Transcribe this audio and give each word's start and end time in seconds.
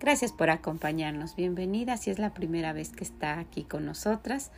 Gracias 0.00 0.32
por 0.32 0.48
acompañarnos. 0.48 1.36
Bienvenida 1.36 1.98
si 1.98 2.10
es 2.10 2.18
la 2.18 2.32
primera 2.32 2.72
vez 2.72 2.88
que 2.88 3.04
está 3.04 3.38
aquí 3.38 3.64
con 3.64 3.84
nosotras. 3.84 4.50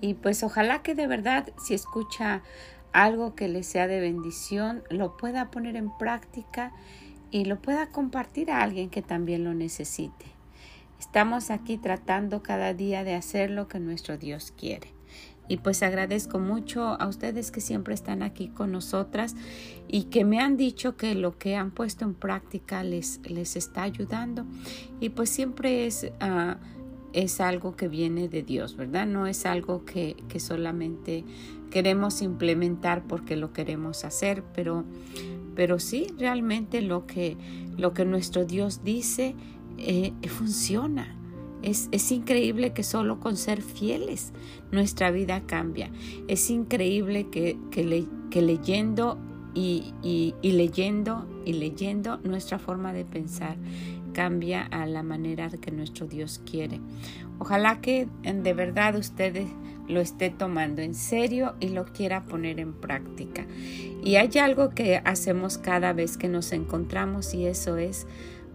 Y 0.00 0.14
pues 0.14 0.42
ojalá 0.42 0.82
que 0.82 0.94
de 0.94 1.06
verdad 1.06 1.50
si 1.62 1.74
escucha 1.74 2.42
algo 2.94 3.34
que 3.34 3.48
le 3.48 3.64
sea 3.64 3.86
de 3.86 4.00
bendición, 4.00 4.82
lo 4.88 5.18
pueda 5.18 5.50
poner 5.50 5.76
en 5.76 5.94
práctica 5.98 6.72
y 7.30 7.44
lo 7.44 7.60
pueda 7.60 7.90
compartir 7.90 8.50
a 8.50 8.62
alguien 8.62 8.88
que 8.88 9.02
también 9.02 9.44
lo 9.44 9.52
necesite. 9.52 10.24
Estamos 10.98 11.50
aquí 11.50 11.76
tratando 11.76 12.42
cada 12.42 12.72
día 12.72 13.04
de 13.04 13.14
hacer 13.14 13.50
lo 13.50 13.68
que 13.68 13.80
nuestro 13.80 14.16
Dios 14.16 14.54
quiere. 14.56 14.97
Y 15.48 15.58
pues 15.58 15.82
agradezco 15.82 16.38
mucho 16.38 17.00
a 17.00 17.08
ustedes 17.08 17.50
que 17.50 17.60
siempre 17.60 17.94
están 17.94 18.22
aquí 18.22 18.48
con 18.48 18.70
nosotras 18.72 19.34
y 19.88 20.04
que 20.04 20.24
me 20.24 20.40
han 20.40 20.56
dicho 20.56 20.96
que 20.96 21.14
lo 21.14 21.38
que 21.38 21.56
han 21.56 21.70
puesto 21.70 22.04
en 22.04 22.14
práctica 22.14 22.82
les, 22.82 23.20
les 23.24 23.56
está 23.56 23.82
ayudando. 23.82 24.44
Y 25.00 25.08
pues 25.10 25.30
siempre 25.30 25.86
es, 25.86 26.10
ah, 26.20 26.58
es 27.12 27.40
algo 27.40 27.76
que 27.76 27.88
viene 27.88 28.28
de 28.28 28.42
Dios, 28.42 28.76
¿verdad? 28.76 29.06
No 29.06 29.26
es 29.26 29.46
algo 29.46 29.84
que, 29.84 30.16
que 30.28 30.40
solamente 30.40 31.24
queremos 31.70 32.22
implementar 32.22 33.04
porque 33.06 33.36
lo 33.36 33.52
queremos 33.52 34.04
hacer, 34.04 34.42
pero, 34.54 34.84
pero 35.54 35.78
sí 35.78 36.06
realmente 36.18 36.82
lo 36.82 37.06
que, 37.06 37.36
lo 37.76 37.94
que 37.94 38.04
nuestro 38.04 38.44
Dios 38.44 38.84
dice 38.84 39.34
eh, 39.78 40.12
funciona. 40.28 41.17
Es, 41.62 42.12
increíble 42.12 42.72
que 42.72 42.82
solo 42.82 43.20
con 43.20 43.36
ser 43.36 43.62
fieles 43.62 44.32
nuestra 44.70 45.10
vida 45.10 45.42
cambia. 45.46 45.90
Es 46.28 46.50
increíble 46.50 47.28
que, 47.30 47.58
que, 47.70 47.84
leyendo 48.42 49.18
y, 49.54 49.94
y, 50.02 50.52
leyendo 50.52 51.26
y 51.44 51.54
leyendo 51.54 52.18
nuestra 52.18 52.58
forma 52.58 52.92
de 52.92 53.04
pensar 53.04 53.56
cambia 54.12 54.62
a 54.62 54.86
la 54.86 55.02
manera 55.02 55.48
que 55.50 55.70
nuestro 55.70 56.06
Dios 56.06 56.40
quiere. 56.48 56.80
Ojalá 57.38 57.80
que 57.80 58.08
de 58.22 58.52
verdad 58.52 58.96
ustedes 58.96 59.48
lo 59.88 60.00
esté 60.00 60.30
tomando 60.30 60.82
en 60.82 60.94
serio 60.94 61.54
y 61.60 61.68
lo 61.68 61.86
quiera 61.86 62.24
poner 62.24 62.60
en 62.60 62.74
práctica. 62.74 63.46
Y 64.04 64.16
hay 64.16 64.30
algo 64.38 64.70
que 64.70 65.00
hacemos 65.04 65.58
cada 65.58 65.92
vez 65.92 66.16
que 66.16 66.28
nos 66.28 66.52
encontramos 66.52 67.34
y 67.34 67.46
eso 67.46 67.76
es 67.76 68.06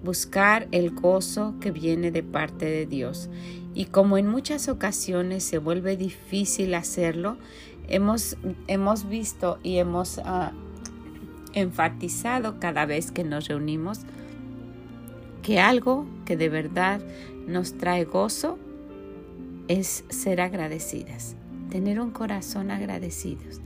buscar 0.04 0.68
el 0.72 0.92
gozo 0.92 1.56
que 1.60 1.72
viene 1.72 2.12
de 2.12 2.24
parte 2.24 2.66
de 2.66 2.86
Dios. 2.86 3.30
Y 3.74 3.86
como 3.86 4.18
en 4.18 4.28
muchas 4.28 4.68
ocasiones 4.68 5.44
se 5.44 5.58
vuelve 5.58 5.98
difícil 5.98 6.76
hacerlo, 6.76 7.38
hemos, 7.88 8.38
hemos 8.68 9.08
visto 9.08 9.60
y 9.64 9.78
hemos 9.78 10.20
ah, 10.20 10.52
enfatizado 11.54 12.60
cada 12.60 12.86
vez 12.86 13.12
que 13.12 13.24
nos 13.24 13.48
reunimos 13.48 14.02
que 15.42 15.60
algo 15.60 16.06
que 16.26 16.38
de 16.38 16.50
verdad 16.50 17.02
nos 17.48 17.78
trae 17.78 18.06
gozo 18.06 18.58
es 19.68 20.06
ser 20.10 20.42
agradecidas, 20.42 21.36
tener 21.70 22.00
un 22.00 22.12
corazón 22.12 22.72
agradecidos 22.72 23.62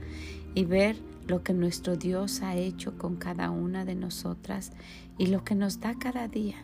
y 0.54 0.64
ver 0.64 0.96
lo 1.28 1.42
que 1.42 1.52
nuestro 1.52 1.96
Dios 1.96 2.42
ha 2.42 2.56
hecho 2.56 2.96
con 2.96 3.16
cada 3.16 3.50
una 3.50 3.84
de 3.84 3.94
nosotras 3.94 4.72
y 5.18 5.26
lo 5.26 5.44
que 5.44 5.54
nos 5.54 5.80
da 5.80 5.94
cada 5.98 6.28
día. 6.28 6.56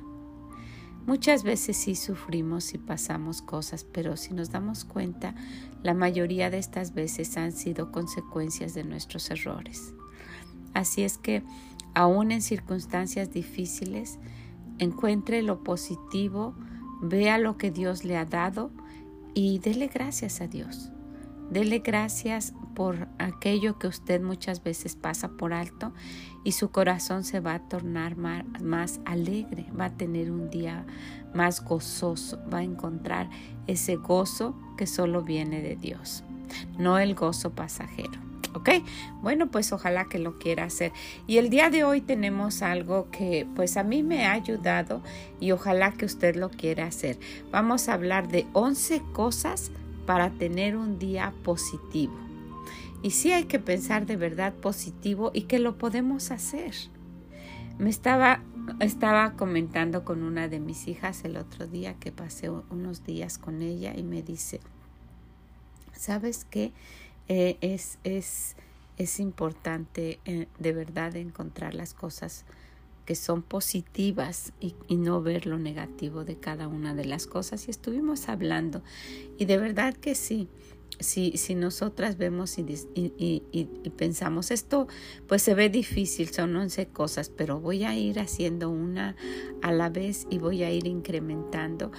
Muchas 1.06 1.42
veces 1.42 1.76
sí 1.76 1.96
sufrimos 1.96 2.72
y 2.72 2.78
pasamos 2.78 3.42
cosas, 3.42 3.84
pero 3.84 4.16
si 4.16 4.32
nos 4.32 4.50
damos 4.50 4.86
cuenta, 4.86 5.34
la 5.82 5.92
mayoría 5.92 6.48
de 6.48 6.58
estas 6.58 6.94
veces 6.94 7.36
han 7.36 7.52
sido 7.52 7.92
consecuencias 7.92 8.72
de 8.72 8.84
nuestros 8.84 9.30
errores. 9.30 9.92
Así 10.72 11.02
es 11.02 11.18
que, 11.18 11.42
aún 11.94 12.32
en 12.32 12.40
circunstancias 12.40 13.32
difíciles, 13.32 14.18
encuentre 14.78 15.42
lo 15.42 15.62
positivo, 15.62 16.54
vea 17.02 17.36
lo 17.36 17.58
que 17.58 17.70
Dios 17.70 18.04
le 18.04 18.16
ha 18.16 18.24
dado 18.24 18.70
y 19.34 19.58
dele 19.58 19.88
gracias 19.88 20.40
a 20.40 20.46
Dios. 20.46 20.90
Dele 21.50 21.80
gracias 21.80 22.54
por 22.74 23.08
aquello 23.18 23.78
que 23.78 23.86
usted 23.86 24.20
muchas 24.20 24.62
veces 24.62 24.96
pasa 24.96 25.28
por 25.28 25.52
alto 25.52 25.92
y 26.44 26.52
su 26.52 26.70
corazón 26.70 27.24
se 27.24 27.40
va 27.40 27.54
a 27.54 27.68
tornar 27.68 28.16
más, 28.16 29.00
alegre, 29.04 29.66
va 29.78 29.86
a 29.86 29.96
tener 29.96 30.30
un 30.30 30.50
día 30.50 30.84
más 31.34 31.64
gozoso, 31.64 32.38
va 32.52 32.58
a 32.58 32.62
encontrar 32.62 33.30
ese 33.66 33.96
gozo 33.96 34.54
que 34.76 34.86
solo 34.86 35.22
viene 35.22 35.62
de 35.62 35.76
Dios, 35.76 36.24
no 36.78 36.98
el 36.98 37.14
gozo 37.14 37.50
pasajero. 37.50 38.22
¿Ok? 38.54 38.70
Bueno, 39.20 39.50
pues 39.50 39.72
ojalá 39.72 40.04
que 40.04 40.20
lo 40.20 40.38
quiera 40.38 40.62
hacer. 40.62 40.92
Y 41.26 41.38
el 41.38 41.50
día 41.50 41.70
de 41.70 41.82
hoy 41.82 42.00
tenemos 42.00 42.62
algo 42.62 43.10
que 43.10 43.48
pues 43.56 43.76
a 43.76 43.82
mí 43.82 44.04
me 44.04 44.26
ha 44.26 44.32
ayudado 44.32 45.02
y 45.40 45.50
ojalá 45.50 45.90
que 45.90 46.04
usted 46.04 46.36
lo 46.36 46.50
quiera 46.50 46.86
hacer. 46.86 47.18
Vamos 47.50 47.88
a 47.88 47.94
hablar 47.94 48.28
de 48.28 48.46
11 48.52 49.02
cosas 49.12 49.72
para 50.06 50.30
tener 50.30 50.76
un 50.76 51.00
día 51.00 51.32
positivo. 51.42 52.14
Y 53.04 53.10
sí 53.10 53.32
hay 53.32 53.44
que 53.44 53.58
pensar 53.58 54.06
de 54.06 54.16
verdad 54.16 54.54
positivo 54.54 55.30
y 55.34 55.42
que 55.42 55.58
lo 55.58 55.76
podemos 55.76 56.30
hacer. 56.30 56.72
Me 57.78 57.90
estaba, 57.90 58.42
estaba 58.80 59.34
comentando 59.34 60.06
con 60.06 60.22
una 60.22 60.48
de 60.48 60.58
mis 60.58 60.88
hijas 60.88 61.22
el 61.24 61.36
otro 61.36 61.66
día 61.66 61.92
que 62.00 62.12
pasé 62.12 62.48
unos 62.48 63.04
días 63.04 63.36
con 63.36 63.60
ella 63.60 63.92
y 63.94 64.02
me 64.04 64.22
dice, 64.22 64.60
¿sabes 65.92 66.46
qué? 66.46 66.72
Eh, 67.28 67.58
es, 67.60 67.98
es, 68.04 68.56
es 68.96 69.20
importante 69.20 70.18
eh, 70.24 70.48
de 70.58 70.72
verdad 70.72 71.14
encontrar 71.14 71.74
las 71.74 71.92
cosas 71.92 72.46
que 73.04 73.16
son 73.16 73.42
positivas 73.42 74.54
y, 74.60 74.74
no 74.96 75.20
ver 75.20 75.44
lo 75.44 75.58
negativo 75.58 76.24
de 76.24 76.36
cada 76.36 76.68
una 76.68 76.94
de 76.94 77.04
las 77.04 77.26
cosas. 77.26 77.68
Y 77.68 77.70
estuvimos 77.70 78.30
hablando 78.30 78.82
y 79.36 79.44
de 79.44 79.58
verdad 79.58 79.94
que 79.94 80.14
sí. 80.14 80.48
Si, 81.00 81.36
si 81.36 81.54
nosotras 81.54 82.16
vemos 82.16 82.56
y, 82.58 83.66
pensamos 83.96 84.50
esto, 84.50 84.86
pues 85.26 85.42
se 85.42 85.54
ve 85.54 85.68
difícil, 85.68 86.28
son 86.30 86.54
11 86.54 86.86
cosas, 86.86 87.30
pero 87.30 87.60
voy 87.60 87.84
a 87.84 87.96
ir 87.96 88.20
haciendo 88.20 88.70
una 88.70 89.16
a 89.62 89.72
la 89.72 89.90
vez 89.90 90.26
y 90.30 90.38
voy 90.38 90.62
a 90.62 90.70
ir 90.70 90.86
incrementando. 90.86 91.90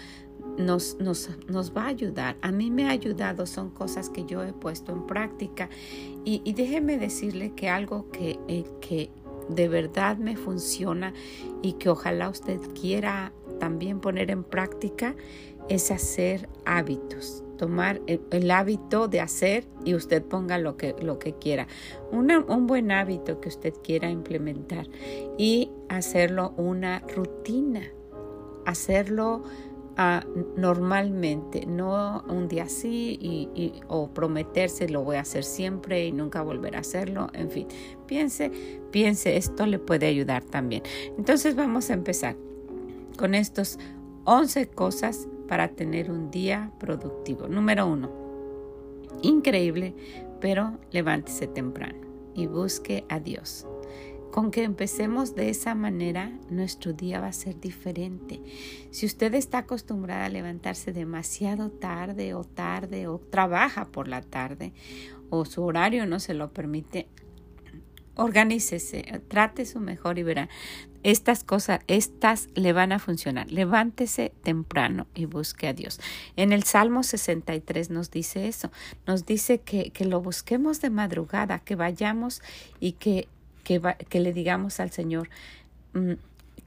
Nos, 0.57 0.97
nos, 0.99 1.29
nos, 1.49 1.75
va 1.75 1.83
a 1.83 1.87
ayudar. 1.87 2.37
A 2.41 2.51
mí 2.51 2.71
me 2.71 2.85
ha 2.85 2.91
ayudado, 2.91 3.45
son 3.45 3.71
cosas 3.71 4.09
que 4.09 4.23
yo 4.23 4.41
he 4.41 4.53
puesto 4.53 4.93
en 4.93 5.05
práctica. 5.05 5.69
Y, 6.23 6.41
y 6.45 6.53
déjeme 6.53 6.97
decirle 6.97 7.53
que 7.55 7.67
algo 7.67 8.09
que, 8.09 8.39
eh, 8.47 8.63
que, 8.79 9.11
de 9.49 9.67
verdad 9.67 10.17
me 10.17 10.35
funciona 10.35 11.13
y 11.61 11.73
que 11.73 11.89
ojalá 11.89 12.29
usted 12.29 12.59
quiera 12.79 13.31
también 13.59 13.99
poner 13.99 14.31
en 14.31 14.43
práctica 14.43 15.15
es 15.69 15.91
hacer 15.91 16.49
hábitos, 16.65 17.43
tomar 17.57 18.01
el, 18.07 18.51
hábito 18.51 19.07
de 19.07 19.21
hacer 19.21 19.65
y 19.83 19.95
usted 19.95 20.23
ponga 20.23 20.57
lo 20.57 20.77
que, 20.77 20.95
lo 21.01 21.19
que 21.19 21.33
quiera. 21.33 21.67
un 22.11 22.67
buen 22.67 22.91
hábito 22.91 23.39
que 23.41 23.49
usted 23.49 23.73
quiera 23.83 24.09
implementar 24.09 24.87
y 25.37 25.71
hacerlo 25.89 26.53
una 26.57 26.99
rutina, 26.99 27.81
hacerlo 28.65 29.43
normalmente, 30.57 31.65
no 31.65 32.23
un 32.27 32.47
día 32.49 32.63
así 32.63 33.17
y, 33.21 33.73
o 33.87 34.09
prometerse 34.09 34.89
lo 34.89 35.03
voy 35.03 35.15
a 35.15 35.21
hacer 35.21 35.43
siempre 35.43 36.05
y 36.05 36.11
nunca 36.11 36.41
volver 36.41 36.75
a 36.75 36.79
hacerlo, 36.79 37.29
en 37.33 37.49
fin, 37.49 37.67
piense, 38.05 38.51
piense, 38.91 39.37
esto 39.37 39.65
le 39.65 39.79
puede 39.79 40.07
ayudar 40.07 40.43
también. 40.43 40.83
Entonces 41.17 41.55
vamos 41.55 41.89
a 41.89 41.93
empezar 41.93 42.35
con 43.17 43.35
estos 43.35 43.79
11 44.25 44.67
cosas 44.67 45.29
para 45.47 45.69
tener 45.69 46.11
un 46.11 46.31
día 46.31 46.71
productivo. 46.79 47.47
Número 47.47 47.87
uno, 47.87 48.11
increíble, 49.21 49.93
pero 50.41 50.77
levántese 50.91 51.47
temprano 51.47 51.99
y 52.33 52.47
busque 52.47 53.05
a 53.09 53.19
Dios. 53.19 53.65
Con 54.31 54.51
que 54.51 54.63
empecemos 54.63 55.33
de 55.33 55.49
esa 55.49 55.75
manera, 55.75 56.29
nuestro 56.49 56.91
día 56.91 57.21
va 57.21 57.27
a 57.27 57.31
ser 57.31 57.57
diferente. 57.57 58.41
Si 58.91 59.05
usted 59.05 59.33
está 59.33 59.59
acostumbrada 59.59 60.25
a 60.25 60.29
levantarse 60.29 60.91
demasiado 60.91 61.71
tarde 61.71 62.33
o 62.33 62.43
tarde 62.43 63.07
o 63.07 63.17
trabaja 63.17 63.85
por 63.85 64.09
la 64.09 64.21
tarde 64.21 64.73
o 65.29 65.45
su 65.45 65.63
horario 65.63 66.05
no 66.05 66.19
se 66.19 66.33
lo 66.33 66.51
permite, 66.51 67.07
organícese, 68.15 69.21
trate 69.29 69.65
su 69.65 69.79
mejor 69.79 70.19
y 70.19 70.23
verá. 70.23 70.49
Estas 71.05 71.43
cosas, 71.43 71.81
estas 71.85 72.49
le 72.55 72.73
van 72.73 72.91
a 72.91 72.97
funcionar. 72.97 73.51
Levántese 73.51 74.33
temprano 74.41 75.05
y 75.13 75.25
busque 75.25 75.67
a 75.67 75.73
Dios. 75.73 75.99
En 76.35 76.51
el 76.51 76.63
Salmo 76.63 77.03
63 77.03 77.91
nos 77.91 78.09
dice 78.09 78.47
eso, 78.47 78.71
nos 79.05 79.23
dice 79.23 79.59
que, 79.59 79.91
que 79.91 80.05
lo 80.05 80.19
busquemos 80.19 80.81
de 80.81 80.89
madrugada, 80.89 81.59
que 81.59 81.75
vayamos 81.75 82.41
y 82.79 82.93
que, 82.93 83.27
que, 83.63 84.19
le 84.19 84.33
digamos 84.33 84.79
al 84.79 84.89
Señor, 84.89 85.29
mm, 85.93 86.13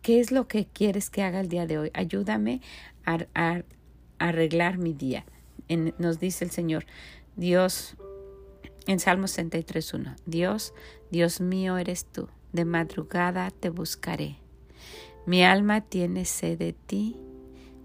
¿qué 0.03 0.21
es 0.21 0.31
lo 0.31 0.47
que 0.47 0.67
quieres 0.67 1.11
que 1.11 1.25
haga 1.25 1.41
el 1.41 1.49
día 1.49 1.67
de 1.67 1.79
hoy? 1.79 1.91
Ayúdame 1.93 2.61
a, 3.05 3.63
arreglar 4.21 4.79
mi 4.79 4.93
día. 4.93 5.25
nos 5.99 6.21
dice 6.21 6.45
el 6.45 6.53
Señor, 6.53 6.87
Dios, 7.35 7.97
en 8.87 9.01
Salmo 9.01 9.27
63.1, 9.27 10.15
Dios, 10.27 10.75
Dios 11.11 11.41
mío 11.41 11.77
eres 11.77 12.05
tú 12.05 12.29
de 12.53 12.65
madrugada 12.65 13.51
te 13.51 13.71
buscaré. 13.71 14.39
Mi 15.27 15.45
alma 15.45 15.81
tiene 15.83 16.25
sed 16.25 16.59
de 16.59 16.73
ti, 16.73 17.17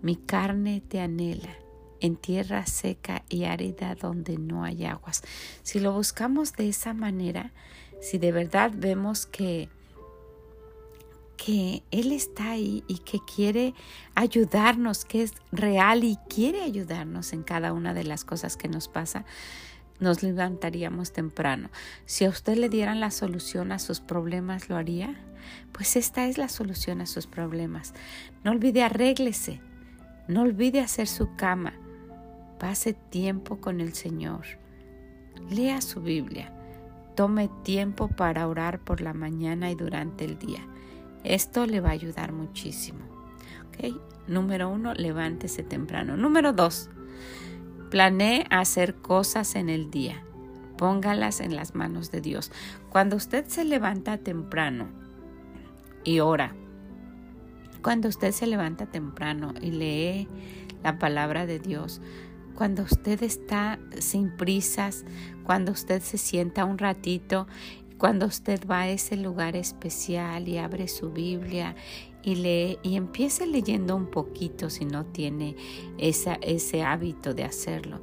mi 0.01 0.15
carne 0.15 0.81
te 0.81 0.99
anhela, 0.99 1.55
en 1.99 2.15
tierra 2.15 2.65
seca 2.65 3.23
y 3.29 3.45
árida 3.45 3.95
donde 3.95 4.37
no 4.37 4.63
hay 4.63 4.85
aguas. 4.85 5.23
Si 5.61 5.79
lo 5.79 5.93
buscamos 5.93 6.53
de 6.53 6.69
esa 6.69 6.93
manera, 6.93 7.51
si 8.01 8.17
de 8.17 8.31
verdad 8.31 8.71
vemos 8.75 9.25
que 9.25 9.69
que 11.43 11.83
Él 11.91 12.13
está 12.13 12.51
ahí 12.51 12.85
y 12.87 12.99
que 12.99 13.19
quiere 13.19 13.73
ayudarnos, 14.15 15.03
que 15.03 15.23
es 15.23 15.33
real 15.51 16.05
y 16.05 16.17
quiere 16.29 16.61
ayudarnos 16.61 17.33
en 17.33 17.43
cada 17.43 17.73
una 17.73 17.93
de 17.93 18.05
las 18.05 18.23
cosas 18.23 18.55
que 18.55 18.69
nos 18.69 18.87
pasa, 18.87 19.25
nos 19.99 20.23
levantaríamos 20.23 21.11
temprano. 21.11 21.69
Si 22.05 22.25
a 22.25 22.29
usted 22.29 22.57
le 22.57 22.69
dieran 22.69 22.99
la 22.99 23.11
solución 23.11 23.71
a 23.71 23.79
sus 23.79 23.99
problemas, 23.99 24.69
¿lo 24.69 24.75
haría? 24.75 25.15
Pues 25.71 25.95
esta 25.95 26.25
es 26.27 26.37
la 26.37 26.49
solución 26.49 27.01
a 27.01 27.05
sus 27.05 27.27
problemas. 27.27 27.93
No 28.43 28.51
olvide 28.51 28.83
arréglese. 28.83 29.61
No 30.27 30.41
olvide 30.41 30.79
hacer 30.79 31.07
su 31.07 31.35
cama. 31.35 31.73
Pase 32.59 32.93
tiempo 32.93 33.57
con 33.59 33.81
el 33.81 33.93
Señor. 33.93 34.45
Lea 35.49 35.81
su 35.81 36.01
Biblia. 36.01 36.53
Tome 37.15 37.49
tiempo 37.63 38.07
para 38.07 38.47
orar 38.47 38.79
por 38.79 39.01
la 39.01 39.13
mañana 39.13 39.69
y 39.69 39.75
durante 39.75 40.25
el 40.25 40.39
día. 40.39 40.65
Esto 41.23 41.65
le 41.65 41.79
va 41.79 41.89
a 41.89 41.93
ayudar 41.93 42.31
muchísimo. 42.31 42.99
¿Okay? 43.67 43.97
Número 44.27 44.69
uno, 44.69 44.93
levántese 44.93 45.63
temprano. 45.63 46.15
Número 46.15 46.53
dos, 46.53 46.89
Planee 47.93 48.47
hacer 48.49 48.95
cosas 48.95 49.53
en 49.53 49.69
el 49.69 49.91
día. 49.91 50.23
Póngalas 50.79 51.39
en 51.41 51.55
las 51.55 51.75
manos 51.75 52.09
de 52.09 52.21
Dios. 52.21 52.51
Cuando 52.89 53.15
usted 53.15 53.45
se 53.45 53.65
levanta 53.65 54.17
temprano 54.17 54.87
y 56.03 56.19
ora, 56.19 56.55
cuando 57.83 58.09
usted 58.09 58.31
se 58.31 58.47
levanta 58.47 58.87
temprano 58.87 59.53
y 59.61 59.69
lee 59.69 60.27
la 60.81 60.97
palabra 60.97 61.45
de 61.45 61.59
Dios, 61.59 62.01
cuando 62.55 62.81
usted 62.81 63.21
está 63.21 63.77
sin 63.99 64.35
prisas, 64.37 65.05
cuando 65.43 65.71
usted 65.71 66.01
se 66.01 66.17
sienta 66.17 66.65
un 66.65 66.79
ratito, 66.79 67.45
cuando 67.99 68.25
usted 68.25 68.67
va 68.67 68.79
a 68.79 68.89
ese 68.89 69.17
lugar 69.17 69.55
especial 69.55 70.47
y 70.47 70.57
abre 70.57 70.87
su 70.87 71.11
Biblia 71.11 71.75
y 72.23 72.35
lee 72.35 72.79
y 72.83 72.95
empiece 72.95 73.45
leyendo 73.45 73.95
un 73.95 74.07
poquito 74.07 74.69
si 74.69 74.85
no 74.85 75.05
tiene 75.05 75.55
ese 75.97 76.83
hábito 76.83 77.33
de 77.33 77.43
hacerlo. 77.43 78.01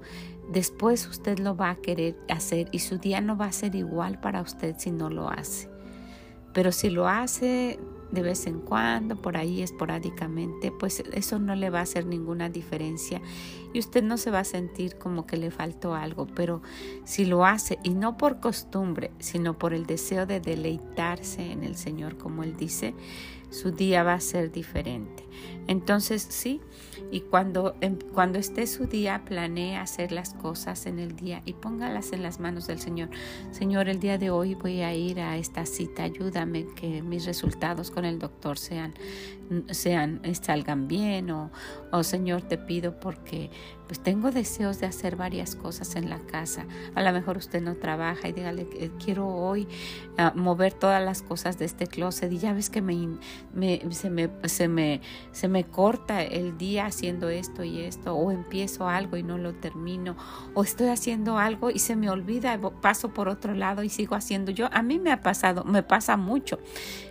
Después 0.50 1.06
usted 1.06 1.38
lo 1.38 1.56
va 1.56 1.70
a 1.70 1.76
querer 1.76 2.17
hacer 2.28 2.69
y 2.72 2.81
su 2.81 2.99
día 2.99 3.20
no 3.20 3.37
va 3.37 3.46
a 3.46 3.52
ser 3.52 3.75
igual 3.75 4.20
para 4.20 4.43
usted 4.43 4.75
si 4.78 4.90
no 4.90 5.08
lo 5.08 5.28
hace. 5.28 5.69
Pero 6.52 6.72
si 6.72 6.90
lo 6.90 7.08
hace 7.08 7.78
de 8.11 8.22
vez 8.22 8.46
en 8.46 8.61
cuando, 8.61 9.17
por 9.17 9.37
ahí 9.37 9.62
esporádicamente, 9.62 10.72
pues 10.72 11.02
eso 11.12 11.38
no 11.38 11.55
le 11.55 11.70
va 11.70 11.78
a 11.78 11.82
hacer 11.82 12.06
ninguna 12.06 12.49
diferencia 12.49 13.22
y 13.72 13.78
usted 13.78 14.02
no 14.02 14.17
se 14.17 14.32
va 14.32 14.40
a 14.40 14.44
sentir 14.44 14.96
como 14.99 15.26
que 15.26 15.37
le 15.37 15.50
faltó 15.50 15.94
algo, 15.94 16.26
pero 16.26 16.61
si 17.05 17.25
lo 17.25 17.44
hace 17.44 17.78
y 17.84 17.90
no 17.90 18.17
por 18.17 18.40
costumbre, 18.40 19.12
sino 19.20 19.58
por 19.58 19.72
el 19.72 19.87
deseo 19.87 20.26
de 20.26 20.40
deleitarse 20.40 21.52
en 21.52 21.62
el 21.62 21.76
Señor, 21.76 22.17
como 22.17 22.43
Él 22.43 22.56
dice, 22.56 22.94
su 23.50 23.73
día 23.73 24.02
va 24.02 24.14
a 24.14 24.20
ser 24.20 24.50
diferente. 24.50 25.25
Entonces, 25.67 26.26
sí, 26.29 26.61
y 27.11 27.20
cuando, 27.20 27.76
em, 27.81 27.99
cuando 28.12 28.38
esté 28.38 28.67
su 28.67 28.87
día, 28.87 29.25
planee 29.25 29.76
hacer 29.76 30.12
las 30.12 30.35
cosas 30.35 30.87
en 30.87 30.99
el 30.99 31.17
día 31.17 31.43
y 31.44 31.52
póngalas 31.55 32.12
en 32.12 32.23
las 32.23 32.41
manos 32.41 32.67
del 32.67 32.81
Señor. 32.81 33.11
Señor, 33.50 33.88
el 33.88 34.00
día 34.00 34.19
de 34.19 34.31
hoy 34.31 34.55
voy 34.55 34.81
a 34.81 34.94
ir 34.94 35.20
a 35.20 35.37
esta 35.37 35.67
cita, 35.67 36.05
ayúdame 36.05 36.67
que 36.75 37.02
mis 37.02 37.25
resultados 37.25 37.91
con 37.91 38.05
el 38.05 38.19
doctor 38.19 38.58
sean, 38.58 38.94
sean 39.70 40.20
salgan 40.41 40.88
bien 40.88 41.31
o, 41.31 41.50
Señor, 42.02 42.43
te 42.43 42.56
pido 42.56 42.99
porque 43.00 43.50
pues 43.87 44.00
tengo 44.00 44.31
deseos 44.31 44.79
de 44.79 44.87
hacer 44.87 45.17
varias 45.17 45.56
cosas 45.56 45.97
en 45.97 46.08
la 46.08 46.20
casa. 46.20 46.64
A 46.94 47.02
lo 47.02 47.12
mejor 47.12 47.37
usted 47.37 47.61
no 47.61 47.75
trabaja 47.75 48.29
y 48.29 48.32
dígale, 48.32 48.69
quiero 49.05 49.26
hoy 49.26 49.67
ah, 50.17 50.32
mover 50.37 50.73
todas 50.73 51.05
las 51.05 51.23
cosas 51.23 51.58
de 51.58 51.64
este 51.64 51.88
closet 51.88 52.31
y 52.31 52.38
ya 52.38 52.52
ves 52.52 52.70
que 52.70 52.82
me, 52.82 53.19
se, 53.91 54.08
me, 54.08 54.31
se, 54.44 54.69
me, 54.69 55.00
se 55.32 55.49
me 55.49 55.64
corta 55.64 56.23
el 56.23 56.56
día 56.56 56.87
haciendo 56.87 57.29
esto 57.29 57.64
y 57.64 57.81
esto, 57.81 58.14
o 58.14 58.31
empiezo 58.31 58.88
algo 58.88 59.17
y 59.17 59.25
no 59.25 59.38
lo 59.38 59.55
termino, 59.55 60.17
o 60.55 60.62
estoy 60.62 60.88
haciendo 60.88 61.38
algo 61.38 61.70
y 61.70 61.81
se 61.81 61.96
me 61.96 62.11
olvida, 62.11 62.61
paso 62.81 63.12
por 63.12 63.29
otro 63.29 63.55
lado 63.55 63.82
y 63.82 63.88
sigo 63.88 64.14
haciendo. 64.14 64.53
Yo, 64.53 64.69
a 64.73 64.82
mí 64.82 65.00
me 65.00 65.11
ha 65.11 65.20
pasado, 65.20 65.64
me 65.64 65.82
pasa 65.82 66.17
mucho. 66.17 66.61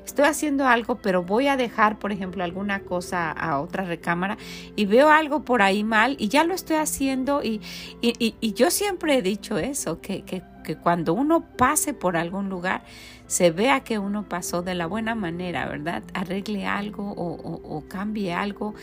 Estoy 0.09 0.25
haciendo 0.25 0.67
algo, 0.67 0.95
pero 0.95 1.21
voy 1.21 1.45
a 1.49 1.55
dejar, 1.55 1.99
por 1.99 2.11
ejemplo, 2.11 2.43
alguna 2.43 2.79
cosa 2.79 3.29
a 3.29 3.59
otra 3.59 3.83
recámara 3.83 4.39
y 4.75 4.87
veo 4.87 5.09
algo 5.09 5.45
por 5.45 5.61
ahí 5.61 5.83
mal 5.83 6.15
y 6.17 6.29
ya 6.29 6.43
lo 6.43 6.55
estoy 6.55 6.77
haciendo 6.77 7.43
y, 7.43 7.61
y, 8.01 8.53
yo 8.53 8.71
siempre 8.71 9.19
he 9.19 9.21
dicho 9.21 9.59
eso, 9.59 10.01
que, 10.01 10.23
que, 10.23 10.41
cuando 10.81 11.13
uno 11.13 11.45
pase 11.57 11.93
por 11.93 12.17
algún 12.17 12.49
lugar, 12.49 12.83
se 13.27 13.51
vea 13.51 13.81
que 13.81 13.99
uno 13.99 14.27
pasó 14.27 14.63
de 14.63 14.73
la 14.73 14.87
buena 14.87 15.13
manera, 15.13 15.67
¿verdad? 15.67 16.01
Arregle 16.15 16.65
algo 16.65 17.13
o, 17.15 17.83
cambie 17.87 18.33
algo, 18.33 18.73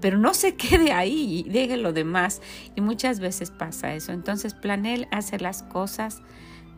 pero 0.00 0.18
no 0.18 0.34
se 0.34 0.54
quede 0.56 0.92
ahí 0.92 1.44
y 1.44 1.50
deje 1.50 1.76
lo 1.78 1.92
demás. 1.92 2.40
Y 2.76 2.80
muchas 2.80 3.18
veces 3.18 3.50
pasa 3.50 3.94
eso. 3.94 4.12
Entonces 4.12 4.54
planee 4.54 5.08
hacer 5.10 5.42
las 5.42 5.64
cosas 5.64 6.22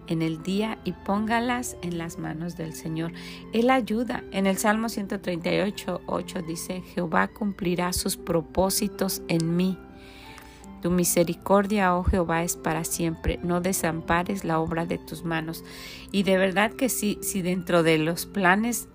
en 0.08 0.22
el 0.22 0.42
día 0.42 0.78
y 0.84 0.92
póngalas 0.92 1.76
en 1.82 1.98
las 1.98 2.18
manos 2.18 2.56
del 2.56 2.72
Señor. 2.72 3.12
Él 3.52 3.70
ayuda. 3.70 4.24
En 4.32 4.46
el 4.46 4.58
Salmo 4.58 4.88
138, 4.88 6.02
8 6.06 6.42
dice, 6.42 6.82
Jehová 6.94 7.28
cumplirá 7.28 7.92
sus 7.92 8.16
propósitos 8.16 9.22
en 9.28 9.56
mí. 9.56 9.78
Tu 10.82 10.90
misericordia, 10.90 11.96
oh 11.96 12.04
Jehová, 12.04 12.42
es 12.42 12.56
para 12.56 12.84
siempre. 12.84 13.38
No 13.42 13.60
desampares 13.60 14.44
la 14.44 14.60
obra 14.60 14.86
de 14.86 14.98
tus 14.98 15.24
manos. 15.24 15.64
Y 16.12 16.22
de 16.22 16.38
verdad 16.38 16.72
que 16.72 16.88
sí, 16.88 17.18
si 17.20 17.42
dentro 17.42 17.82
de 17.82 17.98
los 17.98 18.26
planes 18.26 18.88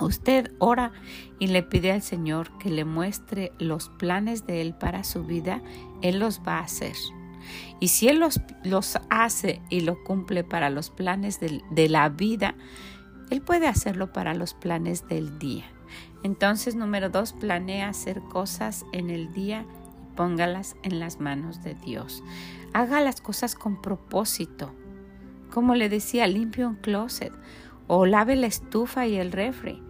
usted 0.00 0.52
ora 0.58 0.92
y 1.38 1.48
le 1.48 1.62
pide 1.62 1.92
al 1.92 2.02
Señor 2.02 2.56
que 2.58 2.70
le 2.70 2.84
muestre 2.84 3.52
los 3.58 3.88
planes 3.88 4.46
de 4.46 4.60
Él 4.60 4.74
para 4.74 5.04
su 5.04 5.24
vida, 5.24 5.60
Él 6.02 6.18
los 6.18 6.40
va 6.40 6.58
a 6.58 6.64
hacer. 6.64 6.94
Y 7.80 7.88
si 7.88 8.08
Él 8.08 8.18
los, 8.18 8.40
los 8.62 8.98
hace 9.10 9.60
y 9.70 9.80
lo 9.80 10.02
cumple 10.04 10.44
para 10.44 10.70
los 10.70 10.90
planes 10.90 11.40
de, 11.40 11.62
de 11.70 11.88
la 11.88 12.08
vida, 12.08 12.54
Él 13.30 13.42
puede 13.42 13.66
hacerlo 13.66 14.12
para 14.12 14.34
los 14.34 14.54
planes 14.54 15.06
del 15.08 15.38
día. 15.38 15.64
Entonces, 16.22 16.74
número 16.74 17.10
dos, 17.10 17.32
planea 17.32 17.88
hacer 17.88 18.20
cosas 18.22 18.86
en 18.92 19.10
el 19.10 19.32
día 19.32 19.66
póngalas 20.14 20.76
en 20.82 21.00
las 21.00 21.20
manos 21.20 21.62
de 21.62 21.74
Dios. 21.74 22.22
Haga 22.72 23.00
las 23.00 23.20
cosas 23.20 23.54
con 23.54 23.80
propósito. 23.80 24.72
Como 25.52 25.74
le 25.74 25.88
decía, 25.88 26.26
limpie 26.26 26.66
un 26.66 26.76
closet 26.76 27.32
o 27.86 28.06
lave 28.06 28.36
la 28.36 28.46
estufa 28.46 29.06
y 29.06 29.16
el 29.16 29.32
refri. 29.32 29.82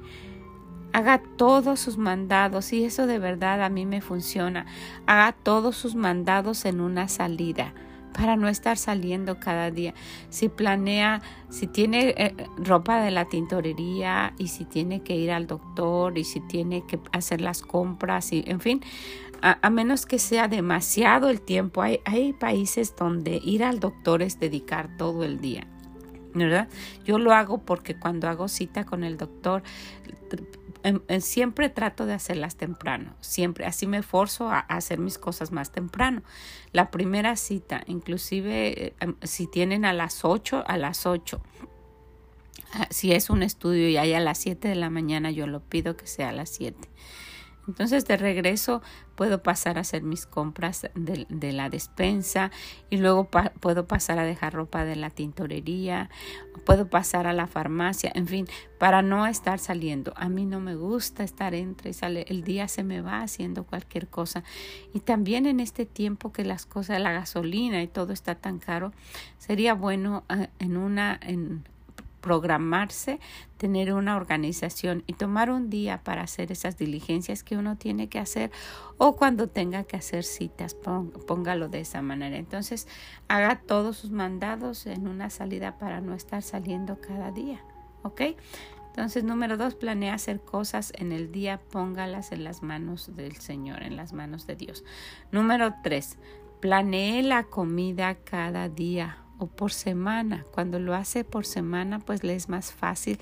Haga 0.94 1.20
todos 1.36 1.80
sus 1.80 1.98
mandados 1.98 2.72
y 2.72 2.84
eso 2.84 3.08
de 3.08 3.18
verdad 3.18 3.64
a 3.64 3.68
mí 3.68 3.84
me 3.84 4.00
funciona. 4.00 4.64
Haga 5.06 5.32
todos 5.32 5.76
sus 5.76 5.96
mandados 5.96 6.64
en 6.66 6.80
una 6.80 7.08
salida 7.08 7.74
para 8.16 8.36
no 8.36 8.46
estar 8.46 8.78
saliendo 8.78 9.40
cada 9.40 9.72
día. 9.72 9.92
Si 10.30 10.48
planea, 10.48 11.20
si 11.50 11.66
tiene 11.66 12.14
eh, 12.16 12.36
ropa 12.58 13.02
de 13.02 13.10
la 13.10 13.24
tintorería 13.24 14.34
y 14.38 14.46
si 14.46 14.64
tiene 14.66 15.02
que 15.02 15.16
ir 15.16 15.32
al 15.32 15.48
doctor 15.48 16.16
y 16.16 16.22
si 16.22 16.38
tiene 16.38 16.86
que 16.86 17.00
hacer 17.10 17.40
las 17.40 17.62
compras 17.62 18.32
y 18.32 18.44
en 18.46 18.60
fin, 18.60 18.80
a, 19.42 19.68
menos 19.70 20.06
que 20.06 20.20
sea 20.20 20.46
demasiado 20.46 21.28
el 21.28 21.40
tiempo. 21.40 21.82
Hay, 21.82 21.98
hay 22.04 22.34
países 22.34 22.94
donde 22.94 23.40
ir 23.42 23.64
al 23.64 23.80
doctor 23.80 24.22
es 24.22 24.38
dedicar 24.38 24.96
todo 24.96 25.24
el 25.24 25.40
día. 25.40 25.66
¿verdad? 26.34 26.68
Yo 27.04 27.18
lo 27.18 27.32
hago 27.32 27.58
porque 27.58 27.96
cuando 27.96 28.28
hago 28.28 28.46
cita 28.46 28.84
con 28.84 29.04
el 29.04 29.16
doctor, 29.16 29.62
siempre 31.20 31.68
trato 31.68 32.06
de 32.06 32.14
hacerlas 32.14 32.56
temprano, 32.56 33.14
siempre, 33.20 33.66
así 33.66 33.86
me 33.86 34.02
forzo 34.02 34.48
a, 34.48 34.60
hacer 34.60 34.98
mis 34.98 35.18
cosas 35.18 35.52
más 35.52 35.72
temprano. 35.72 36.22
La 36.72 36.90
primera 36.90 37.36
cita, 37.36 37.82
inclusive 37.86 38.94
em, 39.00 39.14
si 39.22 39.46
tienen 39.46 39.84
a 39.84 39.92
las 39.92 40.24
8, 40.24 40.64
a 40.66 40.76
las 40.76 41.06
8 41.06 41.40
Ah, 42.76 42.88
si 42.90 43.12
es 43.12 43.30
un 43.30 43.44
estudio 43.44 43.88
y 43.88 43.96
hay 43.96 44.14
a 44.14 44.20
las 44.20 44.38
7 44.38 44.66
de 44.66 44.74
la 44.74 44.90
mañana, 44.90 45.30
yo 45.30 45.46
lo 45.46 45.60
pido 45.60 45.96
que 45.96 46.08
sea 46.08 46.30
a 46.30 46.32
las 46.32 46.50
7. 46.50 46.88
Entonces 47.66 48.04
de 48.04 48.16
regreso 48.16 48.82
puedo 49.14 49.42
pasar 49.42 49.78
a 49.78 49.82
hacer 49.82 50.02
mis 50.02 50.26
compras 50.26 50.86
de, 50.94 51.52
la 51.52 51.70
despensa 51.70 52.50
y 52.90 52.96
luego 52.96 53.28
puedo 53.60 53.86
pasar 53.86 54.18
a 54.18 54.24
dejar 54.24 54.54
ropa 54.54 54.84
de 54.84 54.96
la 54.96 55.10
tintorería, 55.10 56.10
puedo 56.66 56.88
pasar 56.88 57.26
a 57.26 57.32
la 57.32 57.46
farmacia, 57.46 58.10
en 58.14 58.26
fin, 58.26 58.46
para 58.78 59.02
no 59.02 59.26
estar 59.26 59.58
saliendo. 59.58 60.12
A 60.16 60.28
mí 60.28 60.46
no 60.46 60.60
me 60.60 60.74
gusta 60.74 61.24
estar 61.24 61.54
entre 61.54 61.90
y 61.90 61.92
sale, 61.92 62.26
el 62.28 62.42
día 62.44 62.68
se 62.68 62.82
me 62.82 63.00
va 63.00 63.22
haciendo 63.22 63.64
cualquier 63.64 64.08
cosa. 64.08 64.44
Y 64.92 65.00
también 65.00 65.46
en 65.46 65.60
este 65.60 65.86
tiempo 65.86 66.32
que 66.32 66.44
las 66.44 66.66
cosas, 66.66 67.00
la 67.00 67.12
gasolina 67.12 67.82
y 67.82 67.88
todo 67.88 68.12
está 68.12 68.34
tan 68.34 68.58
caro, 68.58 68.92
sería 69.38 69.74
bueno 69.74 70.24
ah, 70.28 70.48
en 70.58 70.76
una... 70.76 71.18
En, 71.22 71.64
programarse, 72.24 73.20
tener 73.58 73.92
una 73.92 74.16
organización 74.16 75.04
y 75.06 75.12
tomar 75.12 75.50
un 75.50 75.68
día 75.68 76.02
para 76.02 76.22
hacer 76.22 76.50
esas 76.50 76.78
diligencias 76.78 77.44
que 77.44 77.58
uno 77.58 77.76
tiene 77.76 78.08
que 78.08 78.18
hacer 78.18 78.50
o 78.96 79.14
cuando 79.14 79.48
tenga 79.48 79.84
que 79.84 79.98
hacer 79.98 80.24
citas, 80.24 80.74
póngalo 80.74 81.68
de 81.68 81.80
esa 81.80 82.00
manera. 82.00 82.38
Entonces, 82.38 82.88
haga 83.28 83.60
todos 83.60 83.98
sus 83.98 84.10
mandados 84.10 84.86
en 84.86 85.06
una 85.06 85.28
salida 85.28 85.76
para 85.76 86.00
no 86.00 86.14
estar 86.14 86.40
saliendo 86.42 86.98
cada 86.98 87.30
día, 87.30 87.60
¿ok? 88.04 88.22
Entonces, 88.86 89.22
número 89.22 89.58
dos, 89.58 89.74
planea 89.74 90.14
hacer 90.14 90.40
cosas 90.40 90.94
en 90.96 91.12
el 91.12 91.30
día, 91.30 91.60
póngalas 91.70 92.32
en 92.32 92.42
las 92.42 92.62
manos 92.62 93.14
del 93.14 93.36
Señor, 93.36 93.82
en 93.82 93.96
las 93.96 94.14
manos 94.14 94.46
de 94.46 94.56
Dios. 94.56 94.82
Número 95.30 95.74
tres, 95.82 96.16
planee 96.60 97.22
la 97.22 97.42
comida 97.42 98.14
cada 98.14 98.70
día 98.70 99.23
por 99.46 99.72
semana. 99.72 100.44
Cuando 100.52 100.78
lo 100.78 100.94
hace 100.94 101.24
por 101.24 101.46
semana, 101.46 101.98
pues 101.98 102.24
le 102.24 102.34
es 102.34 102.48
más 102.48 102.72
fácil 102.72 103.18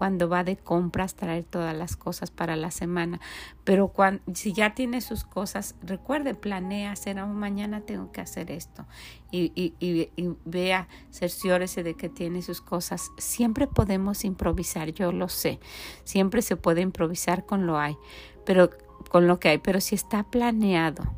cuando 0.00 0.30
va 0.30 0.44
de 0.44 0.56
compras 0.56 1.14
traer 1.14 1.44
todas 1.44 1.76
las 1.76 1.94
cosas 1.94 2.30
para 2.30 2.56
la 2.56 2.70
semana. 2.70 3.20
Pero 3.64 3.88
cuando, 3.88 4.22
si 4.32 4.54
ya 4.54 4.74
tiene 4.74 5.02
sus 5.02 5.24
cosas, 5.24 5.74
recuerde, 5.82 6.34
planea 6.34 6.92
hacer, 6.92 7.20
oh, 7.20 7.26
mañana 7.26 7.82
tengo 7.82 8.10
que 8.10 8.22
hacer 8.22 8.50
esto. 8.50 8.86
Y, 9.30 9.52
y, 9.54 9.74
y, 9.78 10.08
y, 10.16 10.34
vea, 10.46 10.88
cerciórese 11.10 11.82
de 11.82 11.96
que 11.96 12.08
tiene 12.08 12.40
sus 12.40 12.62
cosas. 12.62 13.10
Siempre 13.18 13.66
podemos 13.66 14.24
improvisar, 14.24 14.90
yo 14.94 15.12
lo 15.12 15.28
sé. 15.28 15.60
Siempre 16.04 16.40
se 16.40 16.56
puede 16.56 16.80
improvisar 16.80 17.44
con 17.44 17.66
lo 17.66 17.78
hay, 17.78 17.98
pero 18.46 18.70
con 19.10 19.26
lo 19.26 19.38
que 19.38 19.50
hay. 19.50 19.58
Pero 19.58 19.82
si 19.82 19.96
está 19.96 20.22
planeado, 20.22 21.14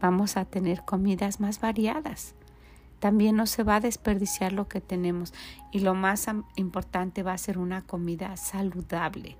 vamos 0.00 0.36
a 0.36 0.44
tener 0.44 0.84
comidas 0.84 1.38
más 1.38 1.60
variadas 1.60 2.34
también 2.98 3.36
no 3.36 3.46
se 3.46 3.62
va 3.62 3.76
a 3.76 3.80
desperdiciar 3.80 4.52
lo 4.52 4.68
que 4.68 4.80
tenemos 4.80 5.32
y 5.72 5.80
lo 5.80 5.94
más 5.94 6.26
importante 6.56 7.22
va 7.22 7.32
a 7.32 7.38
ser 7.38 7.58
una 7.58 7.82
comida 7.82 8.36
saludable. 8.36 9.36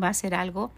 Va 0.00 0.08
a 0.08 0.14
ser 0.14 0.34
algo 0.34 0.70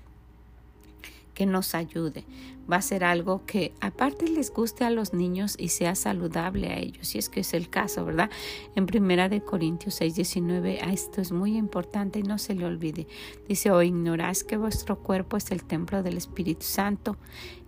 que 1.34 1.46
nos 1.46 1.74
ayude. 1.74 2.24
Va 2.70 2.76
a 2.76 2.82
ser 2.82 3.04
algo 3.04 3.44
que 3.44 3.74
aparte 3.80 4.26
les 4.26 4.50
guste 4.50 4.84
a 4.84 4.90
los 4.90 5.12
niños 5.12 5.56
y 5.58 5.68
sea 5.68 5.94
saludable 5.94 6.68
a 6.68 6.78
ellos, 6.78 7.08
si 7.08 7.18
es 7.18 7.28
que 7.28 7.40
es 7.40 7.52
el 7.52 7.68
caso, 7.68 8.06
¿verdad? 8.06 8.30
En 8.74 8.86
primera 8.86 9.28
de 9.28 9.42
Corintios 9.42 9.96
6, 9.96 10.14
19, 10.14 10.78
esto 10.90 11.20
es 11.20 11.30
muy 11.30 11.58
importante 11.58 12.20
y 12.20 12.22
no 12.22 12.38
se 12.38 12.54
le 12.54 12.64
olvide. 12.64 13.06
Dice, 13.46 13.70
o 13.70 13.82
ignoráis 13.82 14.44
que 14.44 14.56
vuestro 14.56 14.98
cuerpo 15.00 15.36
es 15.36 15.50
el 15.50 15.64
templo 15.64 16.02
del 16.02 16.16
Espíritu 16.16 16.64
Santo, 16.64 17.18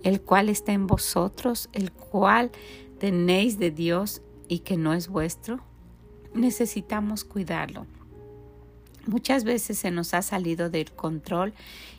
el 0.03 0.23
cual 0.23 0.49
está 0.49 0.73
en 0.73 0.87
vosotros, 0.87 1.69
el 1.73 1.93
cual 1.93 2.53
tenéis 2.99 3.59
de 3.59 3.71
Dios 3.71 4.23
y 4.49 4.61
que 4.61 4.77
no 4.77 4.93
es 4.93 5.09
vuestro, 5.09 5.61
necesitamos 6.35 7.25
cuidarlo. 7.25 7.87
Muchas 9.07 9.45
veces 9.45 9.79
se 9.79 9.93
nos 9.93 10.15
ha 10.15 10.23
salido 10.23 10.69
del 10.69 10.91
control 10.91 11.55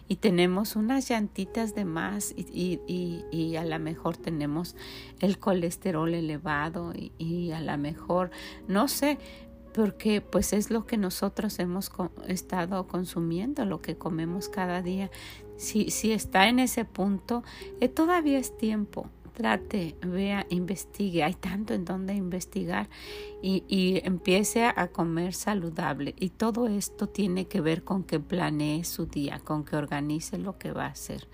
y 0.09 0.17
tenemos 0.17 0.75
unas 0.75 1.09
llantitas 1.09 1.73
de 1.73 1.85
más 1.85 2.33
y, 2.35 2.81
y, 2.85 3.55
a 3.55 3.63
lo 3.63 3.79
mejor 3.79 4.17
tenemos 4.17 4.75
el 5.19 5.39
colesterol 5.39 6.13
elevado 6.13 6.93
y, 6.93 7.13
y 7.17 7.51
a 7.51 7.61
lo 7.61 7.77
mejor, 7.77 8.31
no 8.67 8.89
sé, 8.89 9.19
porque 9.73 10.21
pues 10.21 10.53
es 10.53 10.69
lo 10.69 10.85
que 10.85 10.97
nosotros 10.97 11.59
hemos 11.59 11.91
estado 12.27 12.87
consumiendo, 12.87 13.63
lo 13.63 13.81
que 13.81 13.95
comemos 13.95 14.49
cada 14.49 14.81
día. 14.81 15.09
Si, 15.55 15.91
si 15.91 16.11
está 16.11 16.49
en 16.49 16.59
ese 16.59 16.83
punto, 16.83 17.43
eh, 17.79 17.87
todavía 17.87 18.37
es 18.37 18.57
tiempo 18.57 19.09
trate, 19.37 19.95
vea, 20.01 20.47
investigue, 20.49 21.23
hay 21.23 21.35
tanto 21.35 21.75
en 21.75 21.85
donde 21.85 22.15
investigar 22.15 22.89
y, 23.43 23.63
y, 23.67 24.01
empiece 24.03 24.65
a 24.65 24.87
comer 24.87 25.35
saludable. 25.35 26.15
Y 26.19 26.29
todo 26.29 26.67
esto 26.67 27.07
tiene 27.07 27.45
que 27.45 27.61
ver 27.61 27.83
con 27.83 28.03
que 28.03 28.19
planee 28.19 28.83
su 28.83 29.05
día, 29.05 29.37
con 29.37 29.63
que 29.63 29.75
organice 29.75 30.39
lo 30.39 30.57
que 30.57 30.71
va 30.71 30.85
a 30.85 30.89
hacer. 30.89 31.27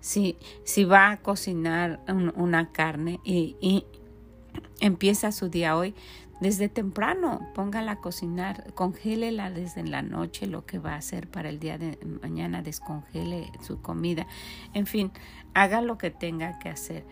Si, 0.00 0.36
si 0.64 0.84
va 0.84 1.10
a 1.10 1.22
cocinar 1.22 2.04
una 2.36 2.70
carne 2.70 3.18
y, 3.24 3.56
y 3.62 3.86
empieza 4.80 5.32
su 5.32 5.48
día 5.48 5.74
hoy, 5.74 5.94
desde 6.40 6.68
temprano, 6.68 7.48
póngala 7.54 7.92
a 7.92 8.00
cocinar, 8.00 8.72
congélela 8.74 9.50
desde 9.50 9.82
la 9.84 10.02
noche 10.02 10.46
lo 10.46 10.66
que 10.66 10.78
va 10.78 10.92
a 10.92 10.96
hacer 10.96 11.28
para 11.28 11.48
el 11.48 11.58
día 11.58 11.78
de 11.78 11.98
mañana, 12.22 12.62
descongele 12.62 13.50
su 13.60 13.80
comida, 13.80 14.26
en 14.72 14.86
fin, 14.86 15.10
haga 15.54 15.80
lo 15.80 15.98
que 15.98 16.10
tenga 16.10 16.58
que 16.60 16.68
hacer. 16.68 17.04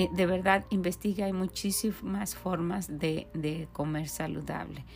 Eh, 0.00 0.08
de 0.14 0.24
verdad 0.24 0.64
investigue, 0.70 1.24
hay 1.24 1.34
muchísimas 1.34 2.34
formas 2.34 2.88
de, 2.98 3.68
comer 3.74 4.08
saludable. 4.08 4.86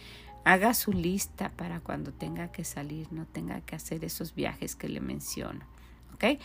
Haga 0.46 0.73
su 0.73 0.94
lista 0.94 1.50
para 1.50 1.80
cuando 1.80 2.11
tenga 2.11 2.50
que 2.50 2.64
salir, 2.64 3.12
no 3.12 3.26
tenga 3.26 3.61
que 3.61 3.76
hacer 3.76 4.02
esos 4.02 4.34
viajes 4.34 4.75
que 4.75 4.88
le 4.88 5.00
menciono. 5.00 5.66
¿Ok? 6.14 6.40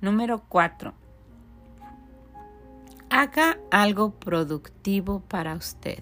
Número 0.00 0.44
cuatro. 0.48 0.94
Haga 3.10 3.58
algo 3.72 4.12
productivo 4.12 5.18
para 5.18 5.56
usted. 5.56 5.98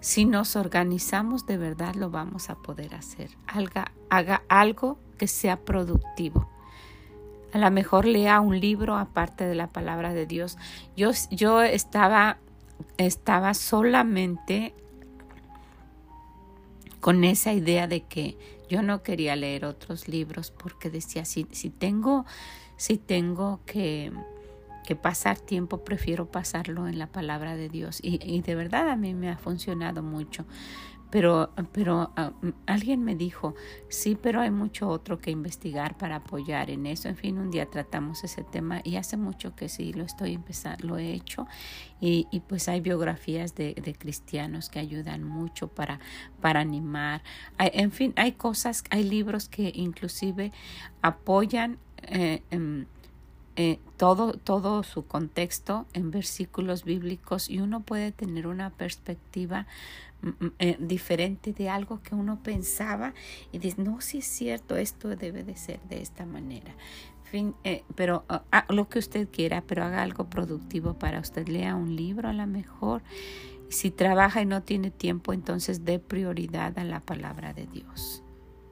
Si 0.00 0.24
nos 0.24 0.56
organizamos 0.56 1.46
de 1.46 1.56
verdad 1.56 1.94
lo 1.94 2.10
vamos 2.10 2.50
a 2.50 2.56
poder 2.56 2.96
hacer. 2.96 3.30
Haga 4.10 4.42
algo 4.48 4.98
que 5.16 5.28
sea 5.28 5.64
productivo. 5.64 6.50
A 7.52 7.58
lo 7.58 7.70
mejor 7.70 8.04
lea 8.04 8.40
un 8.40 8.60
libro 8.60 8.96
aparte 8.96 9.44
de 9.44 9.54
la 9.54 9.68
palabra 9.68 10.12
de 10.12 10.26
Dios. 10.26 10.58
Yo, 10.96 11.10
yo 11.30 11.62
estaba, 11.62 12.38
estaba 12.98 13.54
solamente 13.54 14.74
con 17.00 17.24
esa 17.24 17.52
idea 17.52 17.86
de 17.86 18.02
que 18.02 18.36
yo 18.68 18.82
no 18.82 19.02
quería 19.02 19.34
leer 19.34 19.64
otros 19.64 20.08
libros 20.08 20.50
porque 20.50 20.90
decía, 20.90 21.24
si, 21.24 21.46
si 21.52 21.70
tengo, 21.70 22.26
si 22.76 22.98
tengo 22.98 23.60
que, 23.64 24.12
que 24.84 24.94
pasar 24.94 25.38
tiempo, 25.38 25.84
prefiero 25.84 26.26
pasarlo 26.26 26.86
en 26.86 26.98
la 26.98 27.06
palabra 27.06 27.56
de 27.56 27.68
Dios. 27.70 27.98
Y, 28.02 28.20
y 28.22 28.42
de 28.42 28.54
verdad 28.54 28.90
a 28.90 28.96
mí 28.96 29.14
me 29.14 29.30
ha 29.30 29.38
funcionado 29.38 30.02
mucho. 30.02 30.44
Pero, 31.10 31.50
pero 31.72 32.12
ah, 32.16 32.32
alguien 32.66 33.02
me 33.02 33.16
dijo, 33.16 33.54
sí, 33.88 34.16
pero 34.20 34.40
hay 34.40 34.50
mucho 34.50 34.88
otro 34.88 35.18
que 35.18 35.30
investigar 35.30 35.96
para 35.96 36.16
apoyar 36.16 36.70
en 36.70 36.86
eso. 36.86 37.08
En 37.08 37.16
fin, 37.16 37.38
un 37.38 37.50
día 37.50 37.66
tratamos 37.66 38.24
ese 38.24 38.44
tema 38.44 38.80
y 38.84 38.96
hace 38.96 39.16
mucho 39.16 39.54
que 39.54 39.68
sí 39.68 39.92
lo 39.92 40.04
estoy 40.04 40.34
empezando, 40.34 40.86
lo 40.86 40.98
he 40.98 41.12
hecho 41.12 41.46
y, 42.00 42.26
y 42.30 42.40
pues 42.40 42.68
hay 42.68 42.80
biografías 42.80 43.54
de, 43.54 43.74
de, 43.74 43.94
cristianos 43.94 44.68
que 44.68 44.78
ayudan 44.78 45.24
mucho 45.24 45.68
para, 45.68 45.98
para 46.40 46.60
animar. 46.60 47.22
en 47.58 47.90
fin, 47.90 48.12
hay 48.16 48.32
cosas, 48.32 48.84
hay 48.90 49.04
libros 49.04 49.48
que 49.48 49.72
inclusive 49.74 50.52
apoyan. 51.02 51.78
Eh, 52.02 52.42
eh, 53.60 53.80
todo, 53.96 54.34
todo 54.34 54.84
su 54.84 55.04
contexto 55.08 55.84
en 55.92 56.12
versículos 56.12 56.84
bíblicos 56.84 57.50
y 57.50 57.58
uno 57.58 57.80
puede 57.80 58.12
tener 58.12 58.46
una 58.46 58.70
perspectiva 58.70 59.66
mm, 60.22 60.28
mm, 60.28 60.52
eh, 60.60 60.76
diferente 60.78 61.52
de 61.52 61.68
algo 61.68 62.00
que 62.00 62.14
uno 62.14 62.40
pensaba 62.40 63.14
y 63.50 63.58
dice, 63.58 63.82
no, 63.82 64.00
si 64.00 64.18
es 64.18 64.26
cierto, 64.26 64.76
esto 64.76 65.08
debe 65.16 65.42
de 65.42 65.56
ser 65.56 65.80
de 65.88 66.00
esta 66.00 66.24
manera. 66.24 66.72
Fin, 67.24 67.56
eh, 67.64 67.82
pero 67.96 68.24
ah, 68.28 68.64
lo 68.68 68.88
que 68.88 69.00
usted 69.00 69.26
quiera, 69.28 69.64
pero 69.66 69.82
haga 69.82 70.04
algo 70.04 70.30
productivo 70.30 70.94
para 70.94 71.18
usted. 71.18 71.48
Lea 71.48 71.74
un 71.74 71.96
libro 71.96 72.28
a 72.28 72.32
lo 72.32 72.46
mejor. 72.46 73.02
Si 73.70 73.90
trabaja 73.90 74.40
y 74.40 74.46
no 74.46 74.62
tiene 74.62 74.92
tiempo, 74.92 75.32
entonces 75.32 75.84
dé 75.84 75.98
prioridad 75.98 76.78
a 76.78 76.84
la 76.84 77.00
palabra 77.00 77.54
de 77.54 77.66
Dios 77.66 78.22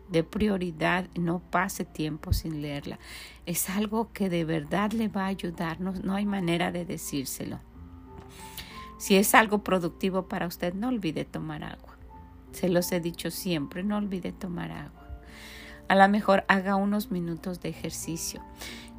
de 0.08 0.24
prioridad, 0.24 1.08
no 1.14 1.40
pase 1.40 1.84
tiempo 1.84 2.32
sin 2.32 2.62
leerla. 2.62 2.98
Es 3.44 3.68
algo 3.70 4.12
que 4.12 4.28
de 4.28 4.44
verdad 4.44 4.92
le 4.92 5.08
va 5.08 5.24
a 5.24 5.28
ayudar, 5.28 5.80
no, 5.80 6.14
hay 6.14 6.26
manera 6.26 6.72
de 6.72 6.84
decírselo. 6.84 7.60
Si 8.98 9.16
es 9.16 9.34
algo 9.34 9.62
productivo 9.62 10.26
para 10.26 10.46
usted, 10.46 10.74
no 10.74 10.88
olvide 10.88 11.24
tomar 11.24 11.64
agua. 11.64 11.96
Se 12.52 12.68
los 12.68 12.90
he 12.92 13.00
dicho 13.00 13.30
siempre, 13.30 13.82
no 13.82 13.98
olvide 13.98 14.32
tomar 14.32 14.70
agua. 14.70 15.20
A 15.88 15.94
lo 15.94 16.08
mejor 16.08 16.44
haga 16.48 16.76
unos 16.76 17.10
minutos 17.10 17.60
de 17.60 17.68
ejercicio. 17.68 18.40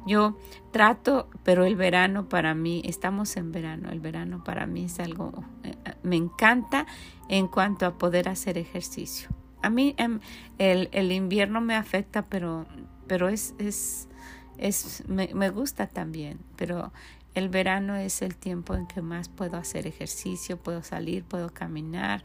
Yo 0.06 0.38
trato, 0.70 1.28
pero 1.42 1.64
el 1.64 1.74
verano 1.74 2.28
para 2.28 2.54
mí, 2.54 2.80
estamos 2.84 3.36
en 3.36 3.50
verano, 3.50 3.90
el 3.90 4.00
verano 4.00 4.44
para 4.44 4.66
mí 4.66 4.84
es 4.84 5.00
algo, 5.00 5.44
eh, 5.64 5.74
me 6.02 6.16
encanta 6.16 6.86
en 7.28 7.48
cuanto 7.48 7.84
a 7.84 7.98
poder 7.98 8.28
hacer 8.28 8.56
ejercicio 8.56 9.28
a 9.62 9.70
mí 9.70 9.94
em, 9.98 10.20
el, 10.58 10.88
el, 10.92 11.12
invierno 11.12 11.60
me 11.60 11.74
afecta, 11.74 12.22
pero, 12.22 12.66
pero 13.06 13.28
es, 13.28 13.54
es, 13.58 14.08
es 14.58 15.04
me, 15.08 15.30
me 15.34 15.50
gusta 15.50 15.86
también, 15.86 16.38
pero 16.56 16.92
el 17.34 17.48
verano 17.48 17.96
es 17.96 18.22
el 18.22 18.36
tiempo 18.36 18.74
en 18.74 18.86
que 18.86 19.02
más 19.02 19.28
puedo 19.28 19.56
hacer 19.56 19.86
ejercicio, 19.86 20.56
puedo 20.56 20.82
salir, 20.82 21.24
puedo 21.24 21.50
caminar, 21.50 22.24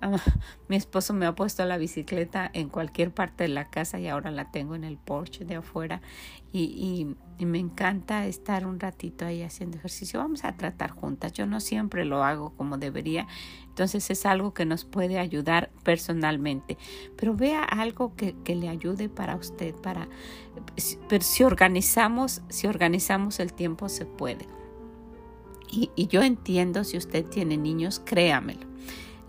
Mi 0.68 0.76
esposo 0.76 1.12
me 1.12 1.26
ha 1.26 1.34
puesto 1.34 1.64
la 1.64 1.76
bicicleta 1.76 2.50
en 2.52 2.68
cualquier 2.68 3.12
parte 3.12 3.44
de 3.44 3.48
la 3.48 3.68
casa 3.70 3.98
y 3.98 4.08
ahora 4.08 4.30
la 4.30 4.50
tengo 4.50 4.74
en 4.74 4.84
el 4.84 4.96
porche 4.96 5.44
de 5.44 5.56
afuera 5.56 6.00
y, 6.52 7.14
y, 7.38 7.44
me 7.44 7.58
encanta 7.58 8.26
estar 8.26 8.66
un 8.66 8.80
ratito 8.80 9.24
ahí 9.24 9.42
haciendo 9.42 9.78
ejercicio. 9.78 10.20
Vamos 10.20 10.44
a 10.44 10.56
tratar 10.56 10.90
juntas. 10.90 11.32
Yo 11.32 11.46
no 11.46 11.60
siempre 11.60 12.04
lo 12.04 12.22
hago 12.22 12.50
como 12.56 12.76
debería, 12.76 13.28
entonces 13.68 14.10
es 14.10 14.26
algo 14.26 14.52
que 14.52 14.66
nos 14.66 14.84
puede 14.84 15.18
ayudar 15.18 15.70
personalmente. 15.82 16.76
Pero 17.16 17.34
vea 17.34 17.62
algo 17.62 18.14
que, 18.14 18.34
que 18.44 18.56
le 18.56 18.68
ayude 18.68 19.08
para 19.08 19.36
usted, 19.36 19.74
para 19.76 20.08
pero 21.08 21.24
si 21.24 21.44
organizamos, 21.44 22.42
si 22.48 22.66
organizamos 22.66 23.40
el 23.40 23.54
tiempo 23.54 23.88
se 23.88 24.04
puede. 24.04 24.46
Y, 25.70 25.90
y 25.94 26.08
yo 26.08 26.22
entiendo 26.22 26.84
si 26.84 26.98
usted 26.98 27.24
tiene 27.24 27.56
niños, 27.56 28.02
créamelo 28.04 28.70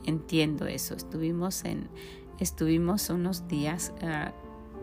entiendo 0.05 0.67
eso. 0.67 0.95
Estuvimos 0.95 1.65
en, 1.65 1.87
estuvimos 2.39 3.09
unos 3.09 3.47
días, 3.47 3.93
ah, 4.01 4.33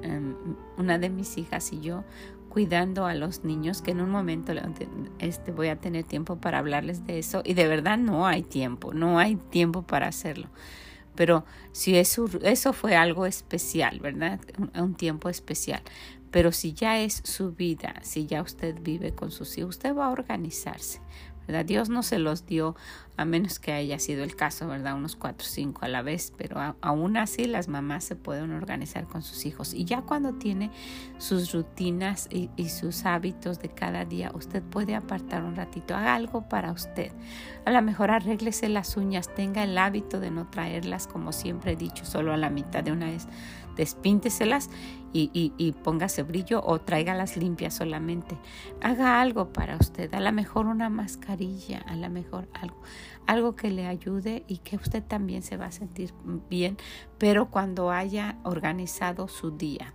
em, 0.03 0.35
una 0.77 0.99
de 0.99 1.11
mis 1.11 1.39
hijas 1.39 1.73
y 1.73 1.81
yo, 1.81 2.05
cuidando 2.49 3.07
a 3.07 3.15
los 3.15 3.45
niños, 3.45 3.83
que 3.83 3.93
en 3.93 4.01
un 4.01 4.11
momento 4.11 4.53
este, 5.19 5.53
voy 5.53 5.69
a 5.69 5.77
tener 5.77 6.05
tiempo 6.05 6.37
para 6.37 6.59
hablarles 6.59 7.07
de 7.07 7.19
eso. 7.19 7.43
Y 7.45 7.55
de 7.55 7.69
verdad 7.69 7.99
no 7.99 8.27
hay 8.27 8.43
tiempo, 8.43 8.95
no 8.95 9.19
hay 9.19 9.37
tiempo 9.37 9.83
para 9.83 10.09
hacerlo. 10.09 10.49
Pero 11.15 11.45
si 11.73 11.97
eso, 11.97 12.29
eso 12.43 12.73
fue 12.73 12.97
algo 12.97 13.27
especial, 13.27 13.99
¿verdad? 14.01 14.41
un 14.75 14.95
tiempo 14.95 15.29
especial. 15.29 15.83
Pero 16.31 16.53
si 16.53 16.75
ya 16.75 17.01
es 17.01 17.23
su 17.25 17.53
vida, 17.53 17.95
si 18.03 18.27
ya 18.27 18.43
usted 18.43 18.77
vive 18.83 19.15
con 19.15 19.31
sus 19.31 19.57
hijos, 19.59 19.77
usted 19.77 19.95
va 19.95 20.07
a 20.07 20.11
organizarse. 20.11 21.01
Dios 21.65 21.89
no 21.89 22.03
se 22.03 22.19
los 22.19 22.47
dio 22.47 22.77
a 23.17 23.25
menos 23.25 23.59
que 23.59 23.73
haya 23.73 23.99
sido 23.99 24.23
el 24.23 24.37
caso, 24.37 24.69
¿verdad? 24.69 24.95
Unos 24.95 25.17
cuatro 25.17 25.45
o 25.45 25.51
cinco 25.51 25.85
a 25.85 25.89
la 25.89 26.03
vez, 26.03 26.33
pero 26.37 26.77
aún 26.81 27.17
así 27.17 27.47
las 27.47 27.67
mamás 27.67 28.05
se 28.05 28.15
pueden 28.15 28.53
organizar 28.53 29.07
con 29.07 29.23
sus 29.23 29.45
hijos. 29.45 29.75
Y 29.75 29.85
ya 29.85 30.03
cuando 30.03 30.35
tiene 30.35 30.71
sus 31.19 31.53
rutinas 31.53 32.29
y, 32.31 32.51
y 32.57 32.69
sus 32.69 33.05
hábitos 33.07 33.59
de 33.59 33.71
cada 33.71 34.05
día, 34.05 34.31
usted 34.35 34.63
puede 34.63 34.95
apartar 34.95 35.43
un 35.43 35.57
ratito, 35.57 35.97
haga 35.97 36.15
algo 36.15 36.49
para 36.49 36.71
usted. 36.71 37.11
A 37.65 37.73
lo 37.73 37.83
mejor 37.83 38.13
arréglese 38.13 38.69
las 38.69 38.97
uñas, 38.97 39.35
tenga 39.35 39.65
el 39.65 39.77
hábito 39.79 40.21
de 40.21 40.31
no 40.31 40.49
traerlas, 40.49 41.09
como 41.09 41.33
siempre 41.33 41.73
he 41.73 41.77
dicho, 41.77 42.05
solo 42.05 42.33
a 42.33 42.37
la 42.37 42.51
mitad 42.51 42.85
de 42.85 42.93
una 42.93 43.07
vez 43.07 43.27
despínteselas 43.79 44.69
y, 45.15 45.31
y, 45.33 45.55
y, 45.57 45.73
póngase 45.73 46.23
brillo 46.23 46.63
o 46.63 46.81
tráigalas 46.81 47.39
limpias 47.39 47.73
solamente. 47.73 48.37
Haga 48.83 49.23
algo 49.23 49.55
para 49.55 49.77
usted, 49.77 50.13
a 50.13 50.21
lo 50.21 50.31
mejor 50.33 50.67
una 50.67 50.91
mascarilla, 50.91 51.79
a 51.87 51.97
lo 51.97 52.11
mejor 52.11 52.47
algo, 52.53 52.83
algo 53.27 53.57
que 53.57 53.71
le 53.71 53.87
ayude 53.87 54.45
y 54.49 54.59
que 54.59 54.77
usted 54.77 55.03
también 55.03 55.43
se 55.43 55.57
va 55.57 55.67
a 55.67 55.73
sentir 55.73 56.13
bien, 56.51 56.77
pero 57.17 57.51
cuando 57.51 57.91
haya 57.91 58.37
organizado 58.43 59.29
su 59.29 59.53
día. 59.53 59.95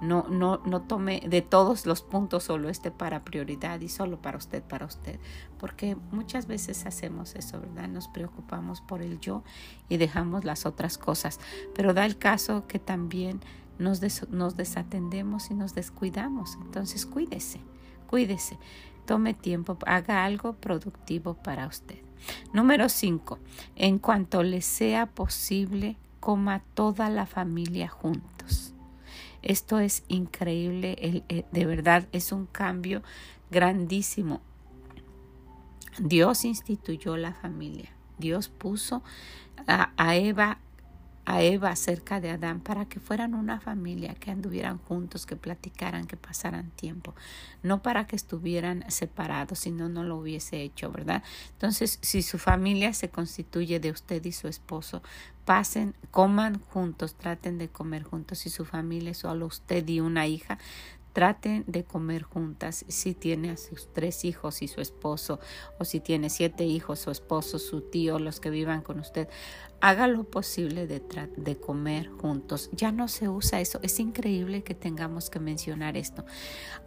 No, 0.00 0.26
no, 0.28 0.62
no 0.64 0.82
tome 0.82 1.22
de 1.26 1.42
todos 1.42 1.84
los 1.84 2.02
puntos 2.02 2.44
solo 2.44 2.68
este 2.68 2.90
para 2.90 3.24
prioridad 3.24 3.80
y 3.80 3.88
solo 3.88 4.20
para 4.20 4.38
usted, 4.38 4.62
para 4.62 4.86
usted. 4.86 5.20
Porque 5.58 5.96
muchas 6.10 6.46
veces 6.46 6.86
hacemos 6.86 7.34
eso, 7.34 7.60
¿verdad? 7.60 7.88
Nos 7.88 8.08
preocupamos 8.08 8.80
por 8.80 9.02
el 9.02 9.20
yo 9.20 9.42
y 9.88 9.98
dejamos 9.98 10.44
las 10.44 10.64
otras 10.64 10.96
cosas. 10.96 11.38
Pero 11.74 11.92
da 11.92 12.06
el 12.06 12.16
caso 12.16 12.66
que 12.66 12.78
también 12.78 13.40
nos, 13.78 14.00
nos 14.30 14.56
desatendemos 14.56 15.50
y 15.50 15.54
nos 15.54 15.74
descuidamos. 15.74 16.56
Entonces 16.62 17.06
cuídese, 17.06 17.60
cuídese. 18.06 18.58
Tome 19.06 19.34
tiempo, 19.34 19.76
haga 19.86 20.24
algo 20.24 20.52
productivo 20.52 21.34
para 21.34 21.66
usted. 21.66 21.98
Número 22.52 22.88
5. 22.88 23.38
En 23.76 23.98
cuanto 23.98 24.42
le 24.42 24.62
sea 24.62 25.06
posible, 25.06 25.96
coma 26.20 26.62
toda 26.74 27.10
la 27.10 27.26
familia 27.26 27.88
juntos. 27.88 28.69
Esto 29.42 29.78
es 29.78 30.04
increíble, 30.08 30.96
eh, 31.28 31.44
de 31.50 31.66
verdad 31.66 32.06
es 32.12 32.32
un 32.32 32.46
cambio 32.46 33.02
grandísimo. 33.50 34.40
Dios 35.98 36.44
instituyó 36.44 37.16
la 37.16 37.32
familia. 37.32 37.90
Dios 38.18 38.48
puso 38.48 39.02
a, 39.66 39.92
a 39.96 40.16
Eva 40.16 40.58
a 41.30 41.42
Eva 41.42 41.76
cerca 41.76 42.20
de 42.20 42.30
Adán 42.30 42.58
para 42.58 42.86
que 42.86 42.98
fueran 42.98 43.34
una 43.34 43.60
familia, 43.60 44.14
que 44.14 44.32
anduvieran 44.32 44.78
juntos, 44.78 45.26
que 45.26 45.36
platicaran, 45.36 46.08
que 46.08 46.16
pasaran 46.16 46.70
tiempo, 46.70 47.14
no 47.62 47.82
para 47.82 48.08
que 48.08 48.16
estuvieran 48.16 48.84
separados, 48.88 49.60
si 49.60 49.70
no, 49.70 49.88
no 49.88 50.02
lo 50.02 50.16
hubiese 50.16 50.60
hecho, 50.60 50.90
¿verdad? 50.90 51.22
Entonces, 51.52 52.00
si 52.02 52.22
su 52.22 52.38
familia 52.38 52.92
se 52.94 53.10
constituye 53.10 53.78
de 53.78 53.92
usted 53.92 54.24
y 54.24 54.32
su 54.32 54.48
esposo, 54.48 55.02
pasen, 55.44 55.94
coman 56.10 56.58
juntos, 56.58 57.14
traten 57.14 57.58
de 57.58 57.68
comer 57.68 58.02
juntos, 58.02 58.38
si 58.38 58.50
su 58.50 58.64
familia 58.64 59.12
es 59.12 59.18
solo 59.18 59.46
usted 59.46 59.86
y 59.88 60.00
una 60.00 60.26
hija, 60.26 60.58
Traten 61.12 61.64
de 61.66 61.84
comer 61.84 62.22
juntas. 62.22 62.84
Si 62.88 63.14
tiene 63.14 63.50
a 63.50 63.56
sus 63.56 63.92
tres 63.92 64.24
hijos 64.24 64.62
y 64.62 64.68
su 64.68 64.80
esposo, 64.80 65.40
o 65.78 65.84
si 65.84 66.00
tiene 66.00 66.30
siete 66.30 66.64
hijos, 66.64 67.00
su 67.00 67.10
esposo, 67.10 67.58
su 67.58 67.80
tío, 67.80 68.18
los 68.18 68.40
que 68.40 68.50
vivan 68.50 68.82
con 68.82 69.00
usted, 69.00 69.28
haga 69.80 70.06
lo 70.06 70.24
posible 70.24 70.86
de, 70.86 71.02
de 71.36 71.56
comer 71.56 72.08
juntos. 72.08 72.70
Ya 72.72 72.92
no 72.92 73.08
se 73.08 73.28
usa 73.28 73.60
eso. 73.60 73.80
Es 73.82 73.98
increíble 73.98 74.62
que 74.62 74.74
tengamos 74.74 75.30
que 75.30 75.40
mencionar 75.40 75.96
esto. 75.96 76.24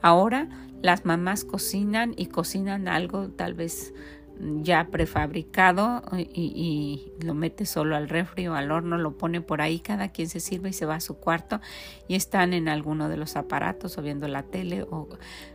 Ahora 0.01 0.49
las 0.81 1.05
mamás 1.05 1.43
cocinan 1.43 2.13
y 2.17 2.27
cocinan 2.27 2.87
algo 2.87 3.29
tal 3.29 3.53
vez 3.53 3.93
ya 4.39 4.87
prefabricado 4.89 6.03
y, 6.17 7.11
lo 7.21 7.33
mete 7.33 7.65
solo 7.65 7.95
al 7.95 8.09
refri 8.09 8.47
o 8.47 8.55
al 8.55 8.71
horno, 8.71 8.97
lo 8.97 9.17
pone 9.17 9.41
por 9.41 9.61
ahí, 9.61 9.79
cada 9.79 10.09
quien 10.09 10.29
se 10.29 10.39
sirve 10.39 10.69
y 10.69 10.73
se 10.73 10.85
va 10.85 10.95
a 10.95 10.99
su 10.99 11.17
cuarto 11.17 11.61
y 12.07 12.15
están 12.15 12.53
en 12.53 12.67
alguno 12.67 13.09
de 13.09 13.17
los 13.17 13.35
aparatos 13.35 13.97
o 13.97 14.01
viendo 14.01 14.27
la 14.27 14.43
tele 14.43 14.83
o 14.83 15.07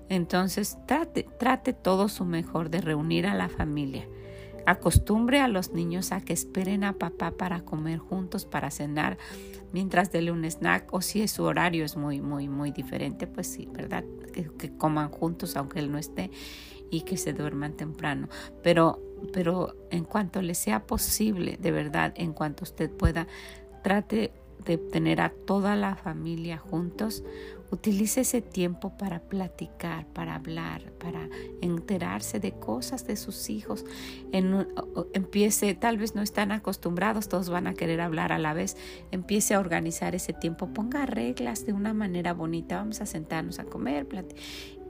entonces 0.09 0.79
trate, 0.87 1.27
trate 1.39 1.73
todo 1.73 2.09
su 2.09 2.25
mejor 2.25 2.71
de 2.71 2.81
reunir 2.81 3.27
a 3.27 3.35
la 3.35 3.49
familia. 3.49 4.07
Acostumbre 4.67 5.41
a 5.41 5.49
los 5.49 5.73
niños 5.73 6.13
a 6.13 6.21
que 6.21 6.35
esperen 6.35 6.85
a 6.85 6.95
papá 6.95 7.31
para 7.31 7.63
comer 7.63 7.99
juntos, 7.99 8.45
para 8.45 8.71
cenar, 8.71 9.17
mientras 9.73 10.13
dele 10.13 10.31
un 10.31 10.45
snack 10.45 10.93
o 10.93 11.01
si 11.01 11.27
su 11.27 11.45
horario 11.45 11.85
es 11.85 11.97
muy, 11.97 12.21
muy, 12.21 12.49
muy 12.49 12.71
diferente, 12.71 13.27
pues 13.27 13.47
sí, 13.47 13.69
¿verdad? 13.73 14.05
que 14.59 14.77
coman 14.77 15.09
juntos 15.09 15.57
aunque 15.57 15.81
él 15.81 15.91
no 15.91 15.99
esté 15.99 16.31
y 16.91 17.03
que 17.03 17.17
se 17.17 17.33
duerman 17.33 17.75
temprano. 17.75 18.29
Pero, 18.63 19.01
pero 19.33 19.75
en 19.91 20.05
cuanto 20.05 20.43
le 20.43 20.55
sea 20.55 20.87
posible, 20.87 21.59
de 21.61 21.71
verdad, 21.71 22.13
en 22.17 22.33
cuanto 22.33 22.65
usted 22.65 22.91
pueda, 22.91 23.27
trate 23.83 24.33
de 24.65 24.77
tener 24.79 25.21
a 25.21 25.31
toda 25.31 25.77
la 25.77 25.97
familia 25.97 26.59
juntos, 26.59 27.23
utilice 27.71 28.23
ese 28.23 28.41
tiempo 28.41 28.97
para 28.97 29.21
platicar, 29.21 30.07
para 30.07 30.35
hablar, 30.35 30.93
para 30.93 31.29
enterarse 31.61 32.41
de 32.41 32.53
cosas 32.53 33.07
de 33.07 33.17
sus 33.17 33.51
hijos. 33.51 33.85
En, 34.33 34.67
empiece, 35.13 35.75
tal 35.75 35.99
vez 35.99 36.15
no 36.15 36.23
están 36.23 36.53
acostumbrados, 36.53 37.29
todos 37.29 37.51
van 37.51 37.67
a 37.67 37.75
querer 37.75 38.01
hablar 38.01 38.33
a 38.33 38.39
la 38.39 38.55
vez. 38.55 38.77
Empiece 39.11 39.55
a 39.55 39.61
organizar 39.61 40.15
ese 40.15 40.33
tiempo, 40.33 40.73
ponga 40.73 41.07
reglas 41.07 41.67
de 41.67 41.73
una 41.73 41.93
manera 41.93 42.33
bonita. 42.33 42.77
Vamos 42.77 43.01
a 43.01 43.07
sentarnos 43.07 43.59
a 43.59 43.65
comer, 43.65 44.07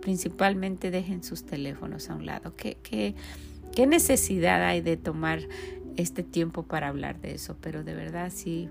principalmente 0.00 0.90
dejen 0.90 1.22
sus 1.22 1.44
teléfonos 1.44 2.10
a 2.10 2.14
un 2.14 2.26
lado. 2.26 2.54
¿Qué, 2.56 2.76
qué, 2.82 3.14
qué 3.74 3.86
necesidad 3.86 4.62
hay 4.62 4.80
de 4.80 4.96
tomar 4.96 5.40
este 5.96 6.22
tiempo 6.22 6.62
para 6.62 6.88
hablar 6.88 7.20
de 7.20 7.34
eso? 7.34 7.56
Pero 7.60 7.84
de 7.84 7.94
verdad 7.94 8.32
sí, 8.34 8.68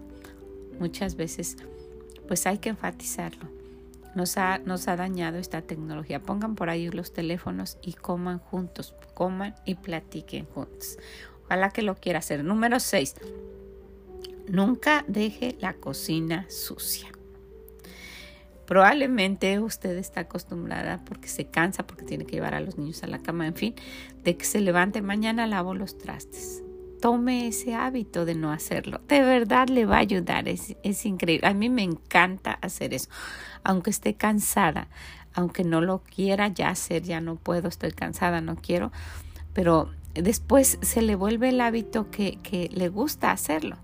muchas 0.79 1.15
veces 1.15 1.57
pues 2.27 2.45
hay 2.45 2.57
que 2.57 2.69
enfatizarlo. 2.69 3.49
Nos 4.15 4.37
ha, 4.37 4.57
nos 4.59 4.87
ha 4.87 4.95
dañado 4.95 5.37
esta 5.37 5.61
tecnología. 5.61 6.21
Pongan 6.21 6.55
por 6.55 6.69
ahí 6.69 6.89
los 6.89 7.13
teléfonos 7.13 7.77
y 7.81 7.93
coman 7.93 8.39
juntos, 8.39 8.95
coman 9.13 9.55
y 9.65 9.75
platiquen 9.75 10.45
juntos. 10.45 10.97
Ojalá 11.45 11.69
que 11.69 11.83
lo 11.83 11.95
quiera 11.95 12.19
hacer. 12.19 12.43
Número 12.43 12.79
6. 12.79 13.15
Nunca 14.49 15.05
deje 15.07 15.55
la 15.59 15.73
cocina 15.73 16.45
sucia. 16.49 17.09
Probablemente 18.67 19.57
usted 19.59 19.97
está 19.97 20.21
acostumbrada 20.21 20.99
porque 21.05 21.29
se 21.29 21.45
cansa, 21.45 21.87
porque 21.87 22.03
tiene 22.03 22.25
que 22.25 22.33
llevar 22.33 22.53
a 22.53 22.59
los 22.59 22.77
niños 22.77 23.01
a 23.01 23.07
la 23.07 23.19
cama, 23.19 23.47
en 23.47 23.55
fin, 23.55 23.75
de 24.25 24.35
que 24.35 24.43
se 24.43 24.59
levante 24.59 25.01
mañana 25.01 25.47
lavo 25.47 25.73
los 25.73 25.97
trastes. 25.97 26.63
Tome 27.01 27.47
ese 27.47 27.75
hábito 27.75 28.25
de 28.25 28.35
no 28.35 28.51
hacerlo. 28.51 28.99
De 29.07 29.21
verdad 29.21 29.69
le 29.69 29.85
va 29.85 29.95
a 29.95 29.99
ayudar. 29.99 30.49
Es, 30.49 30.75
es 30.83 31.05
increíble. 31.05 31.47
A 31.47 31.53
mí 31.53 31.69
me 31.69 31.83
encanta 31.83 32.59
hacer 32.61 32.93
eso. 32.93 33.09
Aunque 33.63 33.89
esté 33.89 34.15
cansada, 34.15 34.89
aunque 35.33 35.63
no 35.63 35.79
lo 35.79 35.99
quiera 36.03 36.49
ya 36.49 36.67
hacer, 36.67 37.03
ya 37.03 37.21
no 37.21 37.37
puedo, 37.37 37.69
estoy 37.69 37.93
cansada, 37.93 38.41
no 38.41 38.57
quiero. 38.57 38.91
Pero 39.53 39.91
después 40.13 40.77
se 40.81 41.01
le 41.01 41.15
vuelve 41.15 41.49
el 41.49 41.61
hábito 41.61 42.11
que, 42.11 42.37
que 42.43 42.69
le 42.73 42.89
gusta 42.89 43.31
hacerlo. 43.31 43.77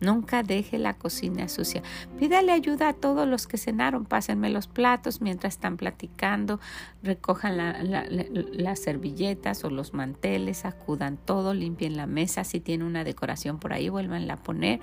Nunca 0.00 0.42
deje 0.42 0.78
la 0.78 0.94
cocina 0.94 1.48
sucia. 1.48 1.82
Pídale 2.18 2.52
ayuda 2.52 2.88
a 2.88 2.92
todos 2.92 3.26
los 3.28 3.46
que 3.46 3.58
cenaron. 3.58 4.04
Pásenme 4.04 4.50
los 4.50 4.66
platos 4.66 5.20
mientras 5.20 5.54
están 5.54 5.76
platicando. 5.76 6.60
Recojan 7.02 7.56
las 7.56 8.78
servilletas 8.80 9.64
o 9.64 9.70
los 9.70 9.94
manteles. 9.94 10.64
Acudan 10.64 11.16
todo. 11.16 11.54
Limpien 11.54 11.96
la 11.96 12.06
mesa. 12.06 12.44
Si 12.44 12.60
tiene 12.60 12.84
una 12.84 13.04
decoración 13.04 13.58
por 13.58 13.72
ahí, 13.72 13.88
vuelvanla 13.88 14.34
a 14.34 14.42
poner. 14.42 14.80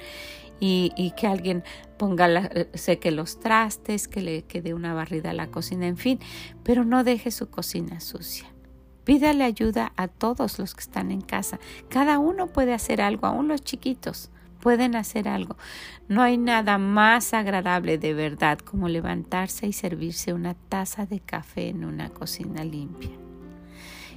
Y, 0.60 0.92
y 0.96 1.12
que 1.12 1.28
alguien 1.28 1.64
ponga, 1.98 2.50
seque 2.74 3.12
los 3.12 3.40
trastes, 3.40 4.08
que 4.08 4.22
le 4.22 4.44
quede 4.44 4.74
una 4.74 4.94
barrida 4.94 5.32
a 5.32 5.34
la 5.34 5.48
cocina, 5.48 5.88
en 5.88 5.98
fin. 5.98 6.20
Pero 6.64 6.86
no 6.86 7.04
deje 7.04 7.32
su 7.32 7.50
cocina 7.50 8.00
sucia. 8.00 8.48
Pídale 9.04 9.44
ayuda 9.44 9.92
a 9.98 10.08
todos 10.08 10.58
los 10.58 10.74
que 10.74 10.82
están 10.82 11.12
en 11.12 11.22
casa. 11.22 11.60
Cada 11.90 12.20
uno 12.20 12.48
puede 12.48 12.74
hacer 12.74 13.02
algo, 13.02 13.28
aún 13.28 13.48
los 13.48 13.62
chiquitos 13.62 14.32
pueden 14.62 14.96
hacer 14.96 15.28
algo. 15.28 15.58
No 16.08 16.22
hay 16.22 16.38
nada 16.38 16.78
más 16.78 17.34
agradable 17.34 17.98
de 17.98 18.14
verdad 18.14 18.60
como 18.60 18.88
levantarse 18.88 19.68
y 19.68 19.74
servirse 19.74 20.34
una 20.34 20.54
taza 20.54 21.06
de 21.06 21.20
café 21.20 21.70
en 21.70 21.84
una 21.84 22.10
cocina 22.10 22.64
limpia. 22.64 23.31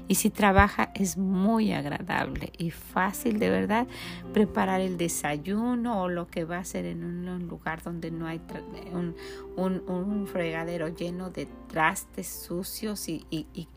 Y 0.06 0.16
si 0.16 0.30
trabaja 0.30 0.90
es 0.94 1.16
muy 1.16 1.72
agradable 1.72 2.52
y 2.58 2.70
fácil 2.70 3.38
de 3.38 3.48
verdad 3.48 3.86
preparar 4.32 4.80
el 4.80 4.98
desayuno 4.98 6.02
o 6.02 6.08
lo 6.08 6.28
que 6.28 6.44
va 6.44 6.56
a 6.56 6.60
hacer 6.60 6.84
en 6.84 7.04
un 7.04 7.46
lugar 7.46 7.82
donde 7.82 8.10
no 8.10 8.26
hay 8.26 8.40
un, 8.92 9.14
un, 9.56 10.26
fregadero 10.26 10.88
lleno 10.88 11.30
de 11.30 11.46
trastes 11.68 12.28
sucios 12.28 13.08
y, 13.08 13.26
y, 13.30 13.68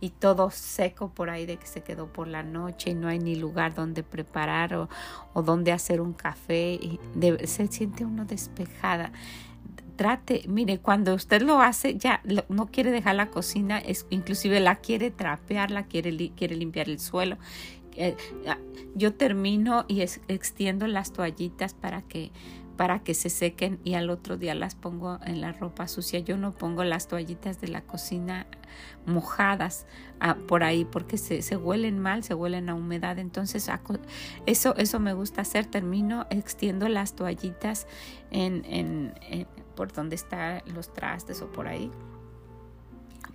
y, 0.00 0.10
todo 0.10 0.50
seco 0.50 1.10
por 1.10 1.30
ahí 1.30 1.46
de 1.46 1.56
que 1.56 1.66
se 1.66 1.82
quedó 1.82 2.12
por 2.12 2.26
la 2.26 2.42
noche 2.42 2.90
y 2.90 2.94
no 2.94 3.08
hay 3.08 3.18
ni 3.18 3.36
lugar 3.36 3.74
donde 3.74 4.02
preparar 4.02 4.74
o, 4.74 4.88
o 5.34 5.42
donde 5.42 5.72
hacer 5.72 6.00
un 6.00 6.12
café 6.14 6.74
y 6.74 6.98
se 7.44 7.66
siente 7.68 8.04
uno 8.04 8.24
despejada 8.24 9.12
trate, 9.96 10.44
mire, 10.46 10.78
cuando 10.78 11.14
usted 11.14 11.42
lo 11.42 11.60
hace, 11.60 11.96
ya 11.96 12.20
no 12.48 12.66
quiere 12.66 12.90
dejar 12.90 13.16
la 13.16 13.30
cocina, 13.30 13.78
es, 13.78 14.06
inclusive 14.10 14.60
la 14.60 14.76
quiere 14.76 15.10
trapear, 15.10 15.70
la 15.70 15.86
quiere, 15.86 16.30
quiere 16.36 16.56
limpiar 16.56 16.88
el 16.88 17.00
suelo. 17.00 17.38
Eh, 17.96 18.16
ah, 18.46 18.58
yo 18.94 19.14
termino 19.14 19.84
y 19.88 20.02
extiendo 20.02 20.86
las 20.86 21.12
toallitas 21.12 21.74
para 21.74 22.02
que 22.02 22.30
para 22.76 23.00
que 23.00 23.14
se 23.14 23.30
sequen 23.30 23.80
y 23.84 23.94
al 23.94 24.10
otro 24.10 24.36
día 24.36 24.54
las 24.54 24.74
pongo 24.74 25.18
en 25.24 25.40
la 25.40 25.52
ropa 25.52 25.88
sucia. 25.88 26.20
Yo 26.20 26.36
no 26.36 26.52
pongo 26.52 26.84
las 26.84 27.08
toallitas 27.08 27.60
de 27.60 27.68
la 27.68 27.80
cocina 27.80 28.46
mojadas 29.06 29.86
ah, 30.20 30.36
por 30.46 30.62
ahí 30.62 30.84
porque 30.84 31.16
se, 31.16 31.42
se, 31.42 31.56
huelen 31.56 31.98
mal, 31.98 32.22
se 32.22 32.34
huelen 32.34 32.68
a 32.68 32.74
humedad. 32.74 33.18
Entonces 33.18 33.70
eso, 34.46 34.76
eso 34.76 35.00
me 35.00 35.14
gusta 35.14 35.42
hacer. 35.42 35.66
Termino, 35.66 36.26
extiendo 36.30 36.88
las 36.88 37.14
toallitas 37.14 37.86
en, 38.30 38.64
en 38.66 39.14
por 39.74 39.92
donde 39.92 40.16
están 40.16 40.62
los 40.66 40.92
trastes 40.92 41.42
o 41.42 41.52
por 41.52 41.68
ahí, 41.68 41.90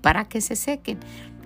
para 0.02 0.26
que 0.26 0.42
se 0.42 0.56
sequen. 0.56 1.00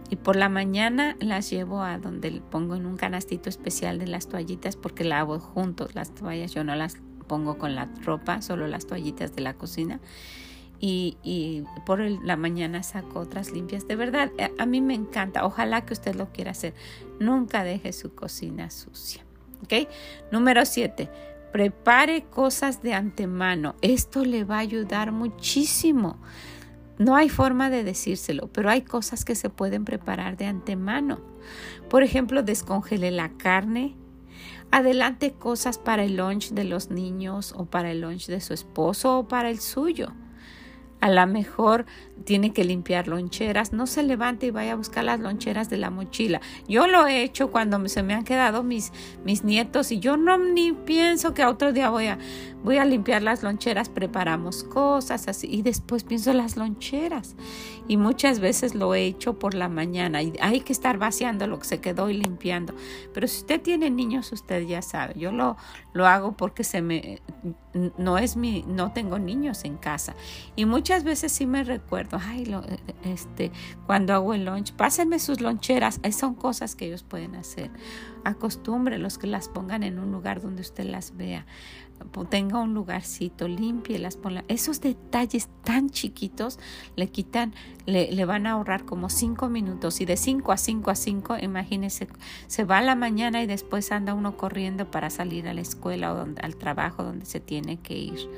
Y 0.09 0.17
por 0.17 0.35
la 0.35 0.49
mañana 0.49 1.15
las 1.19 1.49
llevo 1.49 1.81
a 1.81 1.97
donde 1.97 2.41
pongo 2.51 2.75
en 2.75 2.85
un 2.85 2.95
canastito 2.95 3.49
especial 3.49 3.97
de 3.97 4.07
las 4.07 4.27
toallitas 4.27 4.75
porque 4.75 5.03
lavo 5.03 5.39
juntos 5.39 5.95
las 5.95 6.13
toallas. 6.13 6.53
Yo 6.53 6.63
no 6.63 6.75
las 6.75 6.97
pongo 7.27 7.57
con 7.57 7.75
la 7.75 7.89
ropa, 8.03 8.41
solo 8.41 8.67
las 8.67 8.87
toallitas 8.87 9.35
de 9.35 9.41
la 9.41 9.53
cocina. 9.53 9.99
Y, 10.79 11.17
y 11.23 11.63
por 11.85 11.99
la 11.99 12.35
mañana 12.35 12.83
saco 12.83 13.19
otras 13.19 13.51
limpias. 13.51 13.87
De 13.87 13.95
verdad, 13.95 14.31
a, 14.39 14.63
a, 14.63 14.65
mí 14.65 14.81
me 14.81 14.93
encanta. 14.93 15.45
Ojalá 15.45 15.85
que 15.85 15.93
usted 15.93 16.15
lo 16.15 16.31
quiera 16.31 16.51
hacer. 16.51 16.73
Nunca 17.19 17.63
deje 17.63 17.93
su 17.93 18.13
cocina 18.13 18.69
sucia. 18.69 19.23
¿Ok? 19.63 19.87
Número 20.31 20.65
7 20.65 21.09
prepare 21.55 22.25
cosas 22.25 22.81
de 22.81 22.93
antemano. 22.93 23.75
Esto 23.81 24.25
le 24.25 24.43
va 24.43 24.57
a 24.57 24.59
ayudar 24.59 25.13
muchísimo. 25.13 26.17
No 26.97 27.15
hay 27.15 27.29
forma 27.29 27.69
de 27.69 27.85
decírselo, 27.85 28.49
pero 28.51 28.69
hay 28.69 28.81
cosas 28.81 29.23
que 29.23 29.35
se 29.35 29.49
pueden 29.49 29.85
preparar 29.85 30.35
de 30.35 30.47
antemano. 30.47 31.21
Por 31.89 32.03
ejemplo, 32.03 32.43
descongele 32.43 33.09
la 33.09 33.29
carne, 33.37 33.95
adelante 34.71 35.33
cosas 35.33 35.77
para 35.77 36.03
el 36.03 36.17
lunch 36.17 36.51
de 36.51 36.63
los 36.63 36.89
niños 36.89 37.53
o 37.55 37.65
para 37.65 37.91
el 37.91 38.01
lunch 38.01 38.27
de 38.27 38.41
su 38.41 38.53
esposo 38.53 39.19
o 39.19 39.27
para 39.27 39.49
el 39.49 39.59
suyo. 39.59 40.11
A 41.05 41.09
lo 41.09 41.27
mejor 41.27 41.85
tiene 42.23 42.51
que 42.51 42.63
limpiar 42.63 43.07
loncheras. 43.07 43.73
No 43.73 43.85
se 43.85 44.01
levante 44.01 44.47
y 44.47 44.49
vaya 44.49 44.71
a 44.71 44.75
buscar 44.75 45.03
las 45.03 45.19
loncheras 45.19 45.69
de 45.69 45.77
la 45.77 45.91
mochila. 45.91 46.41
Yo 46.67 46.87
lo 46.87 47.05
he 47.05 47.21
hecho 47.21 47.51
cuando 47.51 47.87
se 47.89 48.01
me 48.01 48.15
han 48.15 48.23
quedado 48.23 48.63
mis, 48.63 48.91
mis 49.23 49.43
nietos 49.43 49.91
y 49.91 49.99
yo 49.99 50.17
no 50.17 50.39
ni 50.39 50.71
pienso 50.71 51.35
que 51.35 51.45
otro 51.45 51.73
día 51.73 51.91
voy 51.91 52.07
a, 52.07 52.17
voy 52.63 52.77
a 52.77 52.85
limpiar 52.85 53.21
las 53.21 53.43
loncheras. 53.43 53.87
Preparamos 53.87 54.63
cosas 54.63 55.27
así 55.27 55.47
y 55.47 55.61
después 55.61 56.03
pienso 56.03 56.33
las 56.33 56.57
loncheras. 56.57 57.35
Y 57.87 57.97
muchas 57.97 58.39
veces 58.39 58.73
lo 58.73 58.95
he 58.95 59.05
hecho 59.05 59.37
por 59.37 59.53
la 59.53 59.69
mañana 59.69 60.23
y 60.23 60.33
hay 60.41 60.61
que 60.61 60.73
estar 60.73 60.97
vaciando 60.97 61.45
lo 61.45 61.59
que 61.59 61.65
se 61.65 61.81
quedó 61.81 62.09
y 62.09 62.15
limpiando. 62.15 62.73
Pero 63.13 63.27
si 63.27 63.41
usted 63.41 63.61
tiene 63.61 63.91
niños, 63.91 64.31
usted 64.31 64.65
ya 64.65 64.81
sabe. 64.81 65.13
Yo 65.19 65.31
lo, 65.31 65.55
lo 65.93 66.07
hago 66.07 66.31
porque 66.31 66.63
se 66.63 66.81
me 66.81 67.21
no 67.97 68.17
es 68.17 68.37
mi 68.37 68.63
no 68.67 68.91
tengo 68.91 69.19
niños 69.19 69.65
en 69.65 69.77
casa. 69.77 70.15
Y 70.55 70.65
muchas 70.65 71.03
veces 71.03 71.31
sí 71.31 71.45
me 71.45 71.63
recuerdo 71.63 72.19
ay 72.21 72.45
lo, 72.45 72.63
este 73.03 73.51
cuando 73.85 74.13
hago 74.13 74.33
el 74.33 74.45
lunch 74.45 74.73
pásenme 74.73 75.19
sus 75.19 75.41
loncheras 75.41 75.99
son 76.11 76.35
cosas 76.35 76.75
que 76.75 76.87
ellos 76.87 77.03
pueden 77.03 77.35
hacer. 77.35 77.69
Acostumbre 78.23 78.97
los 78.97 79.17
que 79.17 79.27
las 79.27 79.49
pongan 79.49 79.83
en 79.83 79.99
un 79.99 80.11
lugar 80.11 80.41
donde 80.41 80.61
usted 80.61 80.85
las 80.85 81.15
vea 81.15 81.45
tenga 82.29 82.59
un 82.59 82.73
lugarcito, 82.73 83.47
las 83.47 84.17
ponla. 84.17 84.45
Esos 84.47 84.81
detalles 84.81 85.49
tan 85.63 85.89
chiquitos 85.89 86.59
le 86.95 87.07
quitan, 87.09 87.53
le, 87.85 88.11
le, 88.11 88.25
van 88.25 88.47
a 88.47 88.51
ahorrar 88.51 88.85
como 88.85 89.09
cinco 89.09 89.49
minutos. 89.49 90.01
Y 90.01 90.05
de 90.05 90.17
cinco 90.17 90.51
a 90.51 90.57
cinco 90.57 90.91
a 90.91 90.95
cinco, 90.95 91.37
imagínese, 91.37 92.07
se 92.47 92.63
va 92.63 92.79
a 92.79 92.81
la 92.81 92.95
mañana 92.95 93.41
y 93.41 93.47
después 93.47 93.91
anda 93.91 94.13
uno 94.13 94.37
corriendo 94.37 94.89
para 94.89 95.09
salir 95.09 95.47
a 95.47 95.53
la 95.53 95.61
escuela 95.61 96.13
o 96.13 96.25
al 96.41 96.55
trabajo 96.55 97.03
donde 97.03 97.25
se 97.25 97.39
tiene 97.39 97.77
que 97.77 97.97
ir. 97.97 98.29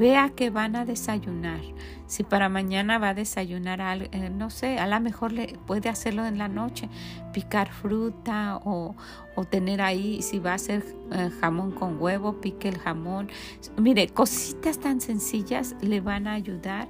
Vea 0.00 0.30
que 0.30 0.48
van 0.48 0.76
a 0.76 0.86
desayunar. 0.86 1.60
Si 2.06 2.24
para 2.24 2.48
mañana 2.48 2.98
va 2.98 3.10
a 3.10 3.14
desayunar, 3.14 3.80
eh, 4.00 4.30
no 4.30 4.48
sé, 4.48 4.78
a 4.78 4.86
lo 4.86 4.98
mejor 4.98 5.30
le 5.30 5.58
puede 5.66 5.90
hacerlo 5.90 6.24
en 6.24 6.38
la 6.38 6.48
noche, 6.48 6.88
picar 7.34 7.70
fruta 7.70 8.56
o, 8.64 8.96
o 9.34 9.44
tener 9.44 9.82
ahí, 9.82 10.22
si 10.22 10.38
va 10.38 10.52
a 10.52 10.54
hacer 10.54 10.86
eh, 11.12 11.28
jamón 11.42 11.72
con 11.72 12.00
huevo, 12.00 12.40
pique 12.40 12.70
el 12.70 12.78
jamón. 12.78 13.28
Mire, 13.76 14.08
cositas 14.08 14.80
tan 14.80 15.02
sencillas 15.02 15.76
le 15.82 16.00
van 16.00 16.26
a 16.28 16.32
ayudar 16.32 16.88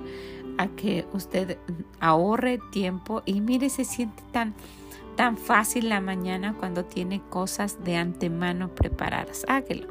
a 0.59 0.69
que 0.69 1.05
usted 1.13 1.59
ahorre 1.99 2.61
tiempo 2.71 3.23
y 3.27 3.41
mire, 3.41 3.71
se 3.71 3.85
siente 3.85 4.23
tan 4.31 4.55
tan 5.21 5.37
fácil 5.37 5.91
la 5.91 6.01
mañana 6.01 6.55
cuando 6.59 6.87
tiene 6.87 7.21
cosas 7.29 7.85
de 7.85 7.99
antemano 7.99 8.75
preparadas. 8.75 9.45
Hágalo. 9.49 9.87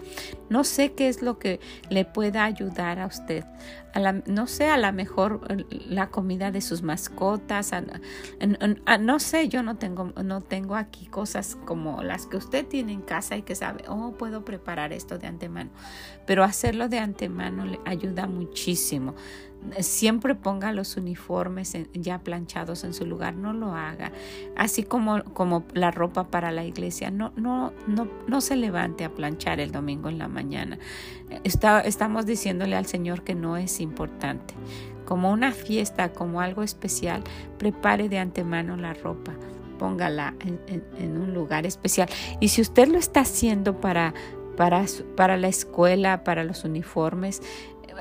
No 0.49 0.63
sé 0.63 0.93
qué 0.93 1.07
es 1.07 1.21
lo 1.21 1.37
que 1.37 1.59
le 1.91 2.03
pueda 2.03 2.45
ayudar 2.45 2.97
a 2.97 3.05
usted. 3.05 3.45
no 4.25 4.47
sé, 4.47 4.71
a 4.71 4.77
lo 4.77 4.91
mejor 4.91 5.41
eh, 5.49 5.65
la 5.87 6.09
comida 6.09 6.49
de 6.49 6.61
sus 6.61 6.81
mascotas. 6.81 7.71
no 8.99 9.19
sé, 9.19 9.49
yo 9.49 9.61
no 9.61 9.77
tengo, 9.77 10.13
no 10.23 10.41
tengo 10.41 10.75
aquí 10.75 11.05
cosas 11.05 11.55
como 11.63 12.01
las 12.01 12.25
que 12.25 12.37
usted 12.37 12.65
tiene 12.65 12.93
en 12.93 13.01
casa 13.01 13.37
y 13.37 13.43
que 13.43 13.53
sabe, 13.53 13.83
oh, 13.87 14.13
puedo 14.17 14.43
preparar 14.43 14.93
esto 14.93 15.19
de 15.19 15.27
antemano. 15.27 15.69
Pero 16.25 16.43
hacerlo 16.43 16.89
de 16.89 16.97
antemano 16.97 17.65
le 17.65 17.79
ayuda 17.85 18.25
muchísimo 18.25 19.13
siempre 19.81 20.35
ponga 20.35 20.71
los 20.71 20.97
uniformes 20.97 21.75
ya 21.93 22.19
planchados 22.19 22.83
en 22.83 22.93
su 22.93 23.05
lugar, 23.05 23.35
no 23.35 23.53
lo 23.53 23.75
haga. 23.75 24.11
Así 24.55 24.83
como, 24.83 25.23
como 25.33 25.63
la 25.73 25.91
ropa 25.91 26.27
para 26.27 26.51
la 26.51 26.63
iglesia, 26.65 27.11
no, 27.11 27.31
no, 27.35 27.73
no, 27.87 28.07
no 28.27 28.41
se 28.41 28.55
levante 28.55 29.03
a 29.03 29.13
planchar 29.13 29.59
el 29.59 29.71
domingo 29.71 30.09
en 30.09 30.17
la 30.17 30.27
mañana. 30.27 30.79
Está, 31.43 31.81
estamos 31.81 32.25
diciéndole 32.25 32.75
al 32.75 32.85
Señor 32.85 33.23
que 33.23 33.35
no 33.35 33.57
es 33.57 33.79
importante. 33.79 34.53
Como 35.05 35.31
una 35.31 35.51
fiesta, 35.51 36.13
como 36.13 36.41
algo 36.41 36.63
especial, 36.63 37.23
prepare 37.57 38.09
de 38.09 38.19
antemano 38.19 38.77
la 38.77 38.93
ropa 38.93 39.33
póngala 39.79 40.35
en, 40.41 41.17
un 41.17 41.33
lugar 41.33 41.65
especial. 41.65 42.09
Y 42.41 42.49
si 42.49 42.61
usted 42.61 42.89
lo 42.89 42.99
está 42.99 43.21
haciendo 43.21 43.79
para, 43.79 44.13
para, 44.57 44.85
para 45.15 45.37
la 45.37 45.47
escuela, 45.47 46.25
para 46.25 46.43
los 46.43 46.65
uniformes, 46.65 47.41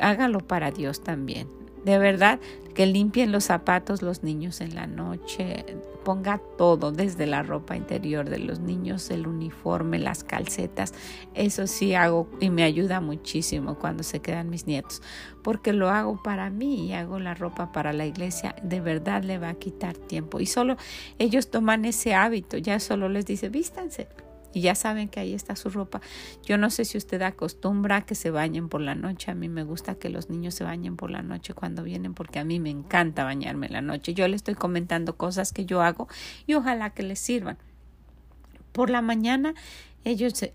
hágalo 0.01 0.41
para 0.41 0.71
Dios 0.71 1.03
también. 1.03 1.49
De 1.85 1.99
verdad, 1.99 2.41
que 2.75 2.87
limpien 2.87 3.33
los 3.33 3.45
zapatos 3.45 4.03
los 4.03 4.23
niños 4.23 4.61
en 4.61 4.75
la 4.75 4.87
noche, 4.87 5.65
ponga 6.05 6.39
todo, 6.57 6.93
desde 6.93 7.27
la 7.27 7.43
ropa 7.43 7.77
interior 7.77 8.29
de 8.29 8.39
los 8.39 8.61
niños, 8.61 9.11
el 9.11 9.27
uniforme, 9.27 9.99
las 9.99 10.25
calcetas. 10.25 10.95
Eso 11.35 11.67
sí 11.67 11.95
hago 11.95 12.29
y 12.41 12.51
me 12.51 12.63
ayuda 12.63 13.01
muchísimo 13.01 13.79
cuando 13.79 14.03
se 14.03 14.21
quedan 14.21 14.51
mis 14.51 14.67
nietos, 14.67 15.03
porque 15.43 15.73
lo 15.73 15.89
hago 15.91 16.23
para 16.23 16.51
mí 16.51 16.87
y 16.87 16.93
hago 16.93 17.19
la 17.19 17.35
ropa 17.35 17.73
para 17.73 17.93
la 17.93 18.07
iglesia. 18.07 18.55
De 18.63 18.81
verdad 18.81 19.23
le 19.23 19.39
va 19.39 19.51
a 19.51 19.55
quitar 19.55 19.97
tiempo. 19.97 20.41
Y 20.41 20.47
solo 20.47 20.77
ellos 21.19 21.51
toman 21.51 21.85
ese 21.85 22.15
hábito, 22.15 22.59
ya 22.59 22.81
solo 22.81 23.09
les 23.09 23.27
dice, 23.27 23.49
vístanse 23.49 24.09
y 24.53 24.63
ya 24.63 24.75
saben 24.75 25.09
que 25.09 25.21
ahí 25.21 25.35
está 25.35 25.57
su 25.57 25.71
ropa. 25.71 26.01
Yo 26.45 26.59
no 26.59 26.71
sé 26.71 26.85
si 26.85 26.97
usted 26.97 27.21
acostumbra 27.23 28.03
que 28.03 28.15
se 28.15 28.31
bañen 28.31 28.69
por 28.69 28.81
la 28.81 28.95
noche. 28.95 29.31
A 29.31 29.35
mí 29.35 29.49
me 29.49 29.65
gusta 29.65 29.95
que 29.97 30.09
los 30.09 30.31
niños 30.31 30.55
se 30.55 30.65
bañen 30.65 30.97
por 30.97 31.11
la 31.11 31.23
noche 31.23 31.55
cuando 31.55 31.83
vienen 31.83 32.15
porque 32.15 32.39
a 32.39 32.45
mí 32.45 32.61
me 32.61 32.71
encanta 32.71 33.25
bañarme 33.25 33.69
la 33.69 33.83
noche. 33.83 34.15
Yo 34.15 34.27
le 34.29 34.37
estoy 34.37 34.55
comentando 34.55 35.17
cosas 35.17 35.53
que 35.53 35.67
yo 35.67 35.83
hago 35.83 36.09
y 36.47 36.55
ojalá 36.55 36.91
que 36.91 37.03
les 37.03 37.19
sirvan. 37.19 37.59
Por 38.73 38.91
la 38.91 39.03
mañana 39.03 39.55
ellos 40.05 40.43
eh, 40.43 40.53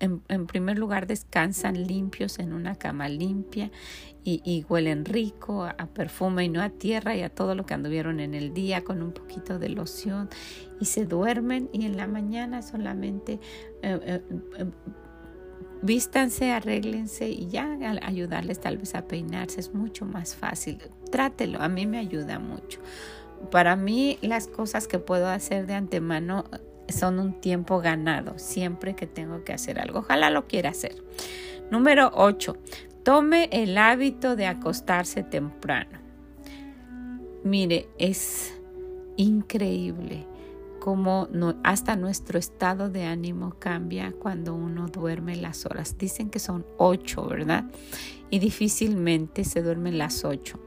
en, 0.00 0.46
primer 0.46 0.78
lugar 0.78 1.06
descansan 1.06 1.86
limpios 1.86 2.38
en 2.38 2.52
una 2.52 2.74
cama 2.74 3.08
limpia 3.08 3.70
y, 4.26 4.64
huelen 4.70 5.04
rico 5.04 5.64
a, 5.64 5.86
perfume 5.86 6.44
y 6.44 6.48
no 6.48 6.62
a 6.62 6.70
tierra 6.70 7.14
y 7.14 7.20
a 7.20 7.28
todo 7.28 7.54
lo 7.54 7.66
que 7.66 7.74
anduvieron 7.74 8.20
en 8.20 8.32
el 8.32 8.54
día 8.54 8.82
con 8.82 9.02
un 9.02 9.12
poquito 9.12 9.58
de 9.58 9.68
loción 9.68 10.30
y 10.80 10.86
se 10.86 11.04
duermen 11.04 11.68
y 11.72 11.84
en 11.84 11.98
la 11.98 12.06
mañana 12.06 12.62
solamente 12.62 13.38
eh, 13.82 14.00
eh, 14.02 14.22
vístanse, 15.82 16.52
arréglense 16.52 17.28
y 17.28 17.48
ya 17.48 17.76
ayudarles 18.02 18.60
tal 18.60 18.78
vez 18.78 18.94
a 18.94 19.06
peinarse 19.06 19.60
es 19.60 19.74
mucho 19.74 20.06
más 20.06 20.34
fácil. 20.34 20.78
Trátelo, 21.10 21.60
a 21.60 21.68
mí 21.68 21.86
me 21.86 21.98
ayuda 21.98 22.38
mucho. 22.38 22.80
Para 23.50 23.76
mí 23.76 24.18
las 24.22 24.46
cosas 24.46 24.88
que 24.88 24.98
puedo 24.98 25.28
hacer 25.28 25.66
de 25.66 25.74
antemano 25.74 26.46
son 26.88 27.18
un 27.18 27.40
tiempo 27.40 27.80
ganado 27.80 28.38
siempre 28.38 28.94
que 28.94 29.06
tengo 29.06 29.44
que 29.44 29.52
hacer 29.52 29.78
algo. 29.78 30.00
Ojalá 30.00 30.30
lo 30.30 30.46
quiera 30.46 30.70
hacer. 30.70 31.02
Número 31.70 32.10
8. 32.14 32.56
Tome 33.02 33.48
el 33.52 33.76
hábito 33.78 34.36
de 34.36 34.46
acostarse 34.46 35.22
temprano. 35.22 35.98
Mire, 37.42 37.88
es 37.98 38.54
increíble 39.16 40.26
cómo 40.80 41.28
hasta 41.62 41.96
nuestro 41.96 42.38
estado 42.38 42.90
de 42.90 43.04
ánimo 43.04 43.56
cambia 43.58 44.12
cuando 44.18 44.54
uno 44.54 44.88
duerme 44.88 45.36
las 45.36 45.64
horas. 45.66 45.96
Dicen 45.96 46.28
que 46.28 46.38
son 46.38 46.66
ocho, 46.76 47.26
¿verdad? 47.26 47.64
Y 48.28 48.38
difícilmente 48.38 49.44
se 49.44 49.62
duermen 49.62 49.96
las 49.96 50.24
ocho, 50.24 50.60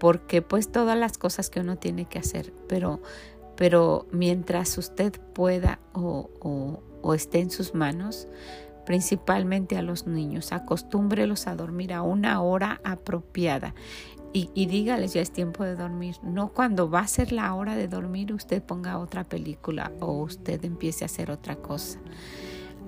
porque 0.00 0.42
pues 0.42 0.72
todas 0.72 0.98
las 0.98 1.16
cosas 1.18 1.48
que 1.48 1.60
uno 1.60 1.76
tiene 1.76 2.06
que 2.06 2.18
hacer, 2.18 2.52
pero 2.68 3.00
pero 3.62 4.06
mientras 4.10 4.76
usted 4.76 5.12
pueda 5.34 5.78
o, 5.92 6.82
esté 7.14 7.38
en 7.38 7.52
sus 7.52 7.76
manos, 7.76 8.26
principalmente 8.84 9.76
a 9.76 9.82
los 9.82 10.08
niños, 10.08 10.50
acostúmbrelos 10.50 11.46
a 11.46 11.54
dormir 11.54 11.92
a 11.92 12.02
una 12.02 12.42
hora 12.42 12.80
apropiada. 12.82 13.76
Y, 14.32 14.50
y, 14.52 14.66
dígales 14.66 15.12
ya 15.12 15.20
es 15.20 15.30
tiempo 15.30 15.62
de 15.62 15.76
dormir. 15.76 16.16
No 16.24 16.48
cuando 16.48 16.90
va 16.90 17.02
a 17.02 17.06
ser 17.06 17.30
la 17.30 17.54
hora 17.54 17.76
de 17.76 17.86
dormir 17.86 18.32
usted 18.32 18.60
ponga 18.60 18.98
otra 18.98 19.22
película 19.22 19.92
o 20.00 20.10
usted 20.22 20.64
empiece 20.64 21.04
a 21.04 21.06
hacer 21.06 21.30
otra 21.30 21.54
cosa. 21.54 22.00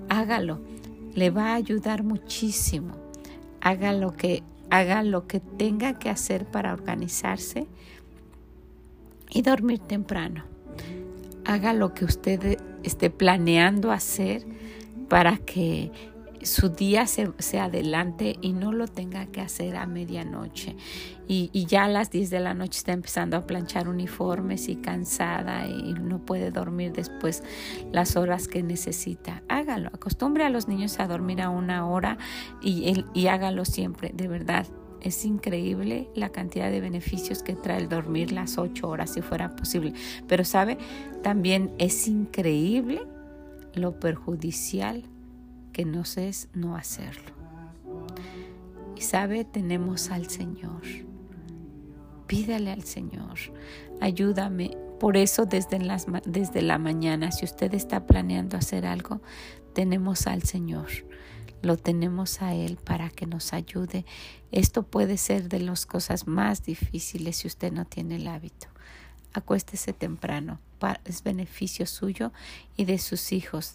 Hágalo, 0.09 0.59
le 1.15 1.31
va 1.31 1.53
a 1.53 1.55
ayudar 1.55 2.03
muchísimo. 2.03 2.97
Haga 3.61 3.93
lo 3.93 4.17
que, 4.17 4.43
haga 4.71 5.05
lo 5.05 5.29
que 5.29 5.39
tenga 5.39 6.01
que 6.01 6.11
hacer 6.11 6.47
para 6.47 6.73
organizarse 6.73 7.69
y 9.31 9.43
dormir 9.43 9.79
temprano 9.79 10.53
haga 11.45 11.73
lo 11.73 11.95
que 11.95 12.05
usted 12.05 12.59
esté 12.83 13.11
planeando 13.11 13.93
hacer 13.93 14.45
para 15.09 15.37
que 15.37 15.91
su 16.45 16.69
día 16.69 17.07
se, 17.07 17.59
adelante 17.59 18.37
y 18.41 18.53
no 18.53 18.73
lo 18.73 18.87
tenga 18.87 19.27
que 19.27 19.41
hacer 19.41 19.77
a 19.77 19.87
medianoche. 19.87 20.77
Y, 21.27 21.65
ya 21.67 21.85
a 21.85 21.89
las 21.89 22.11
10 22.11 22.29
de 22.29 22.41
la 22.41 22.53
noche 22.53 22.79
está 22.79 22.93
empezando 22.93 23.37
a 23.37 23.47
planchar 23.47 23.89
uniformes 23.89 24.69
y 24.69 24.77
cansada 24.77 25.67
y 25.67 25.95
no 25.95 26.19
puede 26.19 26.51
dormir 26.51 26.93
después 26.93 27.43
las 27.93 28.17
horas 28.17 28.47
que 28.47 28.63
necesita. 28.63 29.43
Hágalo, 29.49 29.89
acostumbre 29.89 30.45
a 30.45 30.51
los 30.51 30.69
niños 30.69 31.01
a 31.01 31.07
dormir 31.07 31.41
a 31.41 31.49
una 31.49 31.89
hora 31.89 32.19
y, 32.61 33.05
y 33.15 33.27
hágalo 33.29 33.65
siempre, 33.65 34.11
de 34.15 34.29
verdad. 34.29 34.67
Es 35.05 35.27
increíble 35.27 36.09
la 36.15 36.31
cantidad 36.31 36.71
de 36.71 36.81
beneficios 36.81 37.43
que 37.43 37.55
trae 37.55 37.79
el 37.79 37.91
dormir 37.91 38.33
las 38.33 38.57
ocho 38.57 38.89
horas 38.89 39.13
si 39.13 39.21
fuera 39.21 39.55
posible. 39.55 39.93
Pero 40.27 40.47
sabe, 40.47 40.79
también 41.23 41.75
es 41.79 42.09
increíble 42.09 43.03
lo 43.75 44.01
perjudicial 44.01 45.03
que 45.75 45.85
nos 45.85 46.17
es 46.17 46.49
no 46.55 46.75
hacerlo. 46.75 47.35
Y 48.97 49.03
sabe, 49.03 49.45
tenemos 49.45 50.11
al 50.11 50.31
Señor. 50.31 50.81
Pídale 52.27 52.71
al 52.71 52.85
Señor, 52.85 53.39
ayúdame. 54.01 54.71
Por 54.99 55.19
eso 55.19 55.45
desde, 55.45 55.81
las, 55.81 56.07
desde 56.25 56.63
la 56.63 56.79
mañana, 56.79 57.31
si 57.31 57.45
usted 57.45 57.75
está 57.75 58.07
planeando 58.07 58.57
hacer 58.57 58.87
algo, 58.87 59.21
tenemos 59.75 60.27
al 60.27 60.45
Señor 60.45 60.89
lo 61.65 61.77
tenemos 61.77 62.43
a 62.43 62.55
Él 62.55 62.77
para 62.77 63.11
que 63.11 63.27
nos 63.27 63.53
ayude. 63.53 64.05
Esto 64.53 64.83
puede 64.83 65.17
ser 65.17 65.49
de 65.49 65.61
las 65.61 65.87
cosas 65.87 66.27
más 66.27 66.65
difíciles 66.65 67.39
si 67.39 67.49
usted 67.49 67.73
no 67.73 67.85
tiene 67.85 68.17
el 68.17 68.29
hábito. 68.29 68.69
Acuéstese 69.33 69.93
temprano, 69.93 70.61
es 71.05 71.23
beneficio 71.23 71.87
suyo 71.87 72.33
y 72.77 72.85
de 72.85 72.99
sus 72.99 73.33
hijos. 73.33 73.75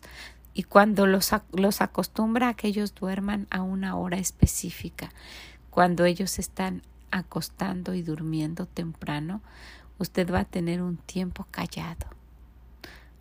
Y 0.53 0.63
cuando 0.63 1.05
los, 1.05 1.31
los 1.53 1.81
acostumbra 1.81 2.49
a 2.49 2.53
que 2.53 2.67
ellos 2.67 2.93
duerman 2.95 3.47
a 3.49 3.61
una 3.61 3.95
hora 3.97 4.17
específica, 4.17 5.09
cuando 5.69 6.05
ellos 6.05 6.39
están 6.39 6.81
acostando 7.11 7.93
y 7.93 8.01
durmiendo 8.01 8.65
temprano, 8.65 9.41
usted 9.97 10.31
va 10.31 10.39
a 10.41 10.45
tener 10.45 10.81
un 10.81 10.97
tiempo 10.97 11.47
callado, 11.51 12.07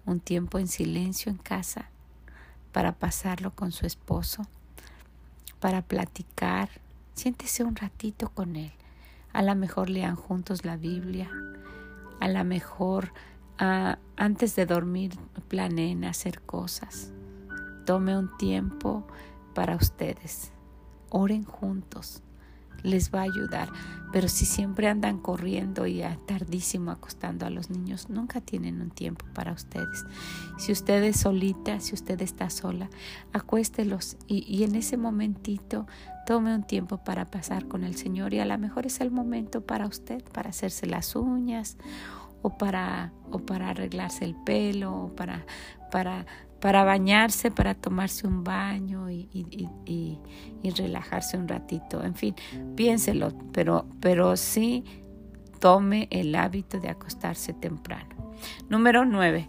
un 0.05 0.21
tiempo 0.21 0.59
en 0.59 0.69
silencio 0.69 1.31
en 1.31 1.39
casa 1.39 1.91
para 2.73 2.93
pasarlo 2.93 3.55
con 3.55 3.73
su 3.73 3.87
esposo, 3.87 4.47
para 5.61 5.83
platicar. 5.83 6.69
Siéntese 7.15 7.65
un 7.65 7.77
ratito 7.77 8.31
con 8.31 8.57
él. 8.57 8.73
A 9.33 9.43
lo 9.43 9.55
mejor 9.55 9.91
lean 9.91 10.17
juntos 10.17 10.65
la 10.65 10.77
Biblia. 10.77 11.31
A 12.21 12.29
lo 12.29 12.45
mejor 12.45 13.13
ah, 13.59 13.99
antes 14.17 14.57
de 14.57 14.67
dormir 14.67 15.13
planeen 15.49 16.05
hacer 16.05 16.41
cosas. 16.43 17.13
Tome 17.87 18.17
un 18.17 18.37
tiempo 18.37 19.07
para 19.55 19.77
ustedes. 19.77 20.53
Oren 21.11 21.45
juntos 21.45 22.23
les 22.83 23.13
va 23.13 23.21
a 23.21 23.25
ayudar. 23.25 23.69
Pero 24.13 24.29
si 24.29 24.47
siempre 24.47 24.89
andan 24.89 25.19
corriendo 25.19 25.87
y 25.87 26.03
a 26.03 26.19
tardísimo 26.27 26.91
acostando 26.91 27.45
a 27.45 27.51
los 27.51 27.69
niños, 27.69 28.09
nunca 28.09 28.41
tienen 28.41 28.81
un 28.81 28.91
tiempo 28.91 29.27
para 29.35 29.53
ustedes. 29.53 30.07
Si 30.57 30.73
usted 30.73 31.03
es 31.05 31.21
solita, 31.21 31.81
si 31.81 31.95
usted 31.95 32.21
está 32.23 32.49
sola, 32.49 32.89
acuéstelos 33.33 34.17
y, 34.27 34.45
y 34.49 34.65
en 34.65 34.77
ese 34.77 34.97
momentito 34.97 35.87
tome 36.27 36.55
un 36.55 36.63
tiempo 36.63 36.99
para 36.99 37.27
pasar 37.27 37.69
con 37.69 37.85
el 37.85 37.97
Señor 37.97 38.33
y 38.33 38.41
a 38.41 38.47
lo 38.47 38.57
mejor 38.59 38.87
es 38.87 39.01
el 39.01 39.11
momento 39.11 39.61
para 39.63 39.87
usted, 39.87 40.23
para 40.33 40.51
hacerse 40.51 40.87
las 40.87 41.15
uñas 41.15 41.77
o 42.43 42.57
para, 42.57 43.13
o 43.31 43.39
para 43.41 43.71
arreglarse 43.71 44.25
el 44.25 44.35
pelo 44.35 44.95
o 44.95 45.15
para, 45.15 45.45
para 45.91 46.27
para 46.61 46.85
bañarse, 46.85 47.51
para 47.51 47.75
tomarse 47.75 48.27
un 48.27 48.45
baño 48.45 49.11
y, 49.11 50.19
relajarse 50.77 51.37
un 51.37 51.49
ratito. 51.49 52.03
En 52.03 52.15
fin, 52.15 52.35
piénselo, 52.77 53.33
pero, 53.53 53.87
pero 54.01 54.37
sí 54.37 54.85
tome 55.61 56.09
el 56.11 56.35
hábito 56.35 56.79
de 56.81 56.89
acostarse 56.89 57.53
temprano. 57.53 58.33
Número 58.69 59.05
9. 59.05 59.49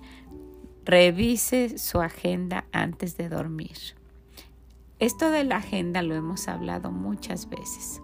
Revise 0.86 1.78
su 1.78 2.02
agenda 2.02 2.66
antes 2.72 3.18
de 3.18 3.30
dormir. 3.30 3.78
Esto 5.00 5.32
de 5.32 5.44
la 5.44 5.58
agenda 5.58 6.02
lo 6.02 6.16
hemos 6.16 6.48
hablado 6.48 6.92
muchas 6.92 7.50
veces. 7.50 8.02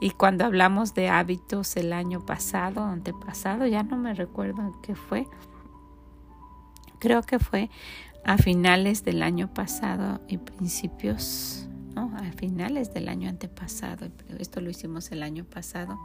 Y 0.00 0.10
cuando 0.10 0.44
hablamos 0.44 0.94
de 0.94 1.08
hábitos 1.08 1.76
el 1.76 1.92
año 1.92 2.24
pasado, 2.24 2.82
antepasado, 2.82 3.66
ya 3.66 3.82
no 3.82 3.96
me 3.96 4.14
recuerdo 4.14 4.78
qué 4.82 4.94
fue. 4.94 5.26
Creo 6.98 7.22
que 7.22 7.38
fue 7.38 7.70
a 8.24 8.38
finales 8.38 9.04
del 9.04 9.22
año 9.22 9.52
pasado 9.52 10.20
y 10.28 10.38
principios, 10.38 11.66
no, 11.94 12.12
a 12.16 12.32
finales 12.32 12.92
del 12.92 13.08
año 13.08 13.28
antepasado, 13.28 14.08
esto 14.38 14.60
lo 14.60 14.70
hicimos 14.70 15.10
el 15.12 15.22
año 15.22 15.44
pasado. 15.44 15.98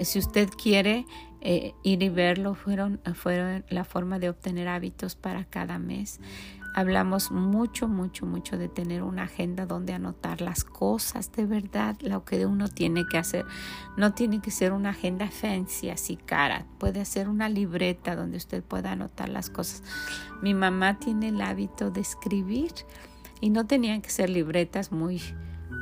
Si 0.00 0.18
usted 0.18 0.48
quiere 0.50 1.06
eh, 1.40 1.74
ir 1.82 2.02
y 2.02 2.08
verlo, 2.08 2.54
fueron, 2.54 3.00
fueron 3.14 3.64
la 3.68 3.84
forma 3.84 4.18
de 4.18 4.28
obtener 4.28 4.68
hábitos 4.68 5.16
para 5.16 5.44
cada 5.44 5.78
mes. 5.78 6.20
Hablamos 6.78 7.32
mucho, 7.32 7.88
mucho, 7.88 8.24
mucho 8.24 8.56
de 8.56 8.68
tener 8.68 9.02
una 9.02 9.24
agenda 9.24 9.66
donde 9.66 9.94
anotar 9.94 10.40
las 10.40 10.62
cosas 10.62 11.32
de 11.32 11.44
verdad, 11.44 11.96
lo 12.02 12.24
que 12.24 12.46
uno 12.46 12.68
tiene 12.68 13.04
que 13.04 13.18
hacer. 13.18 13.44
No 13.96 14.14
tiene 14.14 14.40
que 14.40 14.52
ser 14.52 14.72
una 14.72 14.90
agenda 14.90 15.28
fancy, 15.28 15.90
así 15.90 16.14
cara. 16.14 16.66
Puede 16.78 17.04
ser 17.04 17.28
una 17.28 17.48
libreta 17.48 18.14
donde 18.14 18.36
usted 18.36 18.62
pueda 18.62 18.92
anotar 18.92 19.28
las 19.28 19.50
cosas. 19.50 19.82
Mi 20.40 20.54
mamá 20.54 21.00
tiene 21.00 21.30
el 21.30 21.40
hábito 21.40 21.90
de 21.90 22.00
escribir 22.00 22.70
y 23.40 23.50
no 23.50 23.66
tenían 23.66 24.00
que 24.00 24.10
ser 24.10 24.30
libretas 24.30 24.92
muy, 24.92 25.20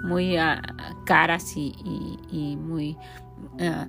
muy 0.03 0.39
ah, 0.39 0.63
caras 1.05 1.59
y, 1.59 2.57
muy... 2.59 2.97
Ah, 3.61 3.87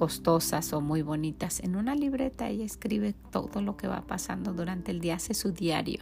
costosas 0.00 0.72
o 0.72 0.80
muy 0.80 1.02
bonitas. 1.02 1.60
En 1.60 1.76
una 1.76 1.94
libreta 1.94 2.48
ella 2.48 2.64
escribe 2.64 3.14
todo 3.30 3.60
lo 3.60 3.76
que 3.76 3.86
va 3.86 4.06
pasando 4.06 4.54
durante 4.54 4.92
el 4.92 4.98
día, 4.98 5.16
hace 5.16 5.34
su 5.34 5.52
diario. 5.52 6.00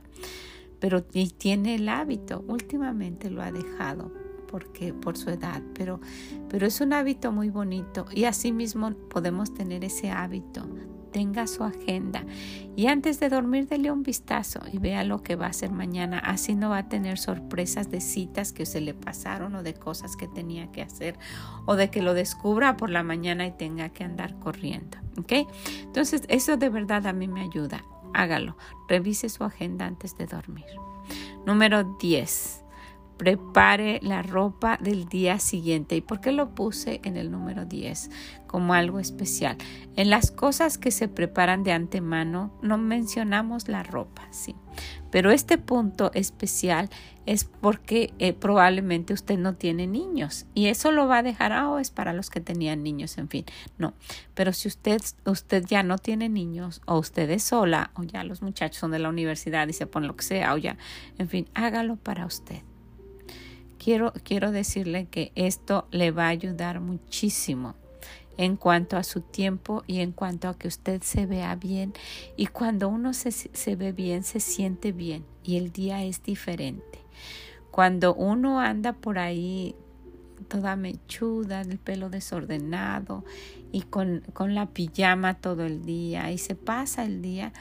Pero 0.78 1.02
tiene 1.02 1.74
el 1.74 1.88
hábito, 1.88 2.44
últimamente 2.46 3.28
lo 3.28 3.42
ha 3.42 3.50
dejado 3.50 4.12
porque 4.46 4.94
por 4.94 5.16
su 5.16 5.30
edad, 5.30 5.64
pero 5.74 5.98
pero 6.48 6.64
es 6.64 6.80
un 6.80 6.92
hábito 6.92 7.32
muy 7.32 7.50
bonito 7.50 8.06
y 8.14 8.26
asimismo 8.26 8.92
podemos 9.11 9.52
tener 9.52 9.82
ese 9.82 10.12
hábito 10.12 10.64
tenga 11.18 11.48
su 11.48 11.64
agenda 11.64 12.24
y 12.76 12.87
antes 12.87 13.18
de 13.18 13.28
dormir 13.28 13.66
dele 13.66 13.90
un 13.90 14.04
vistazo 14.04 14.61
y 14.72 14.78
vea 14.78 15.02
lo 15.02 15.24
que 15.24 15.35
va 15.35 15.46
a 15.46 15.48
hacer 15.48 15.72
mañana. 15.72 16.20
Así 16.20 16.54
no 16.54 16.70
va 16.70 16.78
a 16.78 16.88
tener 16.88 17.18
sorpresas 17.18 17.90
de 17.90 18.00
citas 18.00 18.52
que 18.52 18.64
se 18.64 18.81
le 18.81 18.94
pasaron 18.94 19.57
o 19.57 19.64
de 19.64 19.74
cosas 19.74 20.14
que 20.14 20.28
tenía 20.28 20.70
que 20.70 20.81
hacer 20.81 21.18
o 21.66 21.74
de 21.74 21.90
que 21.90 22.02
lo 22.02 22.14
descubra 22.14 22.76
por 22.76 22.90
la 22.90 23.02
mañana 23.02 23.46
y 23.46 23.50
tenga 23.50 23.88
que 23.88 24.04
andar 24.04 24.38
corriendo. 24.38 24.96
¿Ok? 25.18 25.33
Entonces 25.81 26.22
eso 26.28 26.57
de 26.57 26.68
verdad 26.68 27.04
a 27.09 27.12
mí 27.12 27.26
me 27.26 27.40
ayuda. 27.40 27.83
Hágalo. 28.14 28.57
Revise 28.88 29.28
su 29.28 29.42
agenda 29.42 29.87
antes 29.87 30.16
de 30.16 30.26
dormir. 30.26 30.66
Número 31.44 31.83
10 31.98 32.64
prepare 33.18 33.98
la 34.00 34.22
ropa 34.22 34.78
del 34.81 35.09
día 35.09 35.38
siguiente. 35.40 35.96
¿Y 35.96 36.00
por 36.00 36.20
qué 36.20 36.33
lo 36.33 36.54
puse 36.54 37.00
en 37.04 37.16
el 37.16 37.31
número 37.31 37.66
10 37.66 38.11
como 38.46 38.72
algo 38.72 39.00
especial? 39.00 39.59
En 39.96 40.09
las 40.09 40.31
cosas 40.31 40.78
que 40.78 40.90
se 40.90 41.09
preparan 41.09 41.64
de 41.64 41.72
antemano 41.72 42.57
no 42.62 42.78
mencionamos 42.78 43.68
la 43.68 43.83
ropa, 43.83 44.26
sí. 44.31 44.54
Pero 45.11 45.33
este 45.33 45.59
punto 45.59 46.12
especial 46.14 46.88
es 47.26 47.44
porque 47.44 48.14
eh, 48.18 48.33
probablemente 48.33 49.12
usted 49.12 49.37
no 49.37 49.54
tiene 49.57 49.87
niños 49.87 50.46
y 50.54 50.66
eso 50.66 50.92
lo 50.92 51.09
va 51.09 51.18
a 51.18 51.22
dejar, 51.22 51.52
ah, 51.52 51.68
oh, 51.68 51.78
es 51.78 51.90
para 51.90 52.12
los 52.12 52.31
que 52.31 52.40
tenían 52.40 52.83
niños, 52.83 53.18
en 53.18 53.28
fin, 53.28 53.44
no. 53.76 53.94
Pero 54.35 54.52
si 54.52 54.68
usted, 54.68 55.02
usted 55.26 55.64
ya 55.66 55.83
no 55.83 55.98
tiene 55.98 56.28
niños 56.28 56.81
o 56.87 56.98
usted 56.98 57.28
es 57.31 57.42
sola 57.42 57.90
o 57.94 58.04
ya 58.04 58.22
los 58.22 58.40
muchachos 58.42 58.78
son 58.78 58.92
de 58.92 59.00
la 59.00 59.09
universidad 59.09 59.66
y 59.66 59.72
se 59.72 59.87
pone 59.87 60.07
lo 60.07 60.16
que 60.16 60.24
sea 60.24 60.54
o 60.54 60.59
ya, 60.59 60.78
en 61.18 61.28
fin, 61.28 61.48
hágalo 61.54 61.96
para 61.96 62.24
usted 62.24 62.62
quiero, 63.88 64.12
quiero 64.22 64.53
decirle 64.53 65.07
que 65.07 65.33
esto 65.35 65.88
le 65.90 66.11
va 66.11 66.27
a 66.27 66.29
ayudar 66.29 66.79
muchísimo 66.79 67.74
en 68.37 68.57
cuanto 68.57 68.98
a 68.98 69.03
su 69.03 69.22
tiempo 69.22 69.83
y 69.87 70.01
en 70.01 70.12
cuanto 70.12 70.51
a 70.51 70.59
que 70.59 70.68
usted 70.68 71.01
se 71.01 71.24
vea 71.24 71.55
bien. 71.55 71.94
Y 72.37 72.48
cuando 72.48 72.90
uno 72.90 73.14
se, 73.14 73.33
se, 73.33 73.77
ve 73.77 73.92
bien, 73.92 74.24
se 74.24 74.40
siente 74.40 74.92
bien 74.92 75.24
y 75.42 75.57
el 75.57 75.72
día 75.72 76.05
es 76.05 76.22
diferente. 76.22 76.98
Cuando 77.70 78.14
uno 78.14 78.61
anda 78.61 78.92
por 78.92 79.18
ahí 79.18 79.74
toda 80.48 80.77
mechuda, 80.77 81.62
el 81.62 81.79
pelo 81.79 82.11
desordenado 82.11 83.24
y 83.72 83.81
con, 83.81 84.20
con 84.35 84.55
la 84.55 84.66
pijama 84.66 85.33
todo 85.33 85.64
el 85.64 85.87
día 85.87 86.31
y 86.31 86.37
se 86.37 86.55
pasa 86.55 87.07
el 87.07 87.22
día, 87.22 87.55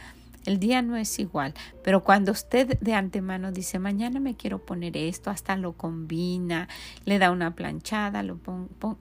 el 0.48 0.60
día 0.60 0.82
no 0.82 0.96
es 0.96 1.20
igual, 1.20 1.54
pero 1.84 2.06
cuando 2.06 2.32
usted 2.32 2.80
de 2.80 2.94
antemano 2.94 3.52
dice, 3.52 3.80
mañana 3.80 4.22
me 4.22 4.38
quiero 4.38 4.66
poner 4.66 4.96
esto, 4.96 5.30
hasta 5.30 5.58
lo 5.58 5.74
combina, 5.74 6.70
le 7.04 7.20
da 7.20 7.32
una 7.32 7.54
planchada, 7.54 8.24
lo 8.24 8.40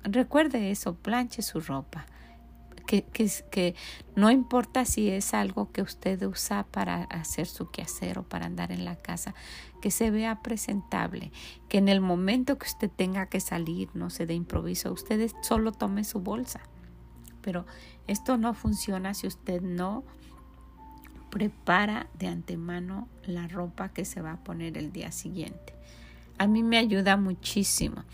recuerde 0.02 0.72
eso, 0.72 0.96
planche 0.96 1.42
su 1.42 1.61
ropa. 1.61 2.04
Que, 2.85 3.04
que, 3.04 3.30
que, 3.50 3.74
no 4.14 4.30
importa 4.30 4.85
si 4.85 5.09
es 5.09 5.35
algo 5.35 5.70
que 5.72 5.82
usted 5.82 6.20
usa 6.22 6.64
para 6.64 7.02
hacer 7.04 7.46
su 7.46 7.70
quehacer 7.70 8.18
o 8.18 8.22
para 8.24 8.46
andar 8.46 8.72
en 8.72 8.85
la 8.85 8.96
casa, 8.96 9.35
que 9.80 9.92
se 9.92 10.11
vea 10.11 10.42
presentable, 10.42 11.30
que 11.68 11.78
en 11.78 11.88
el 11.88 12.00
momento 12.00 12.59
que 12.59 12.66
usted 12.66 12.90
tenga 12.90 13.26
que 13.26 13.38
salir, 13.38 13.88
no 13.94 14.11
se 14.11 14.26
de 14.26 14.35
improviso, 14.35 14.92
usted 14.92 15.30
solo 15.42 15.70
tome 15.70 16.02
su 16.02 16.20
bolsa. 16.20 16.61
Pero 17.40 17.66
esto 18.09 18.37
no 18.37 18.52
funciona 18.54 19.14
si 19.14 19.28
usted 19.28 19.62
no 19.62 20.04
prepara 21.37 22.07
de 22.18 22.29
antemano 22.29 23.09
la 23.27 23.46
ropa 23.46 23.90
que 23.90 24.07
se 24.07 24.22
va 24.22 24.33
a 24.33 24.37
poner 24.38 24.79
el 24.79 24.90
día 24.90 25.12
siguiente. 25.12 25.75
A 26.38 26.46
mí 26.46 26.62
me 26.62 26.79
ayuda 26.79 27.18
muchísimo 27.18 28.05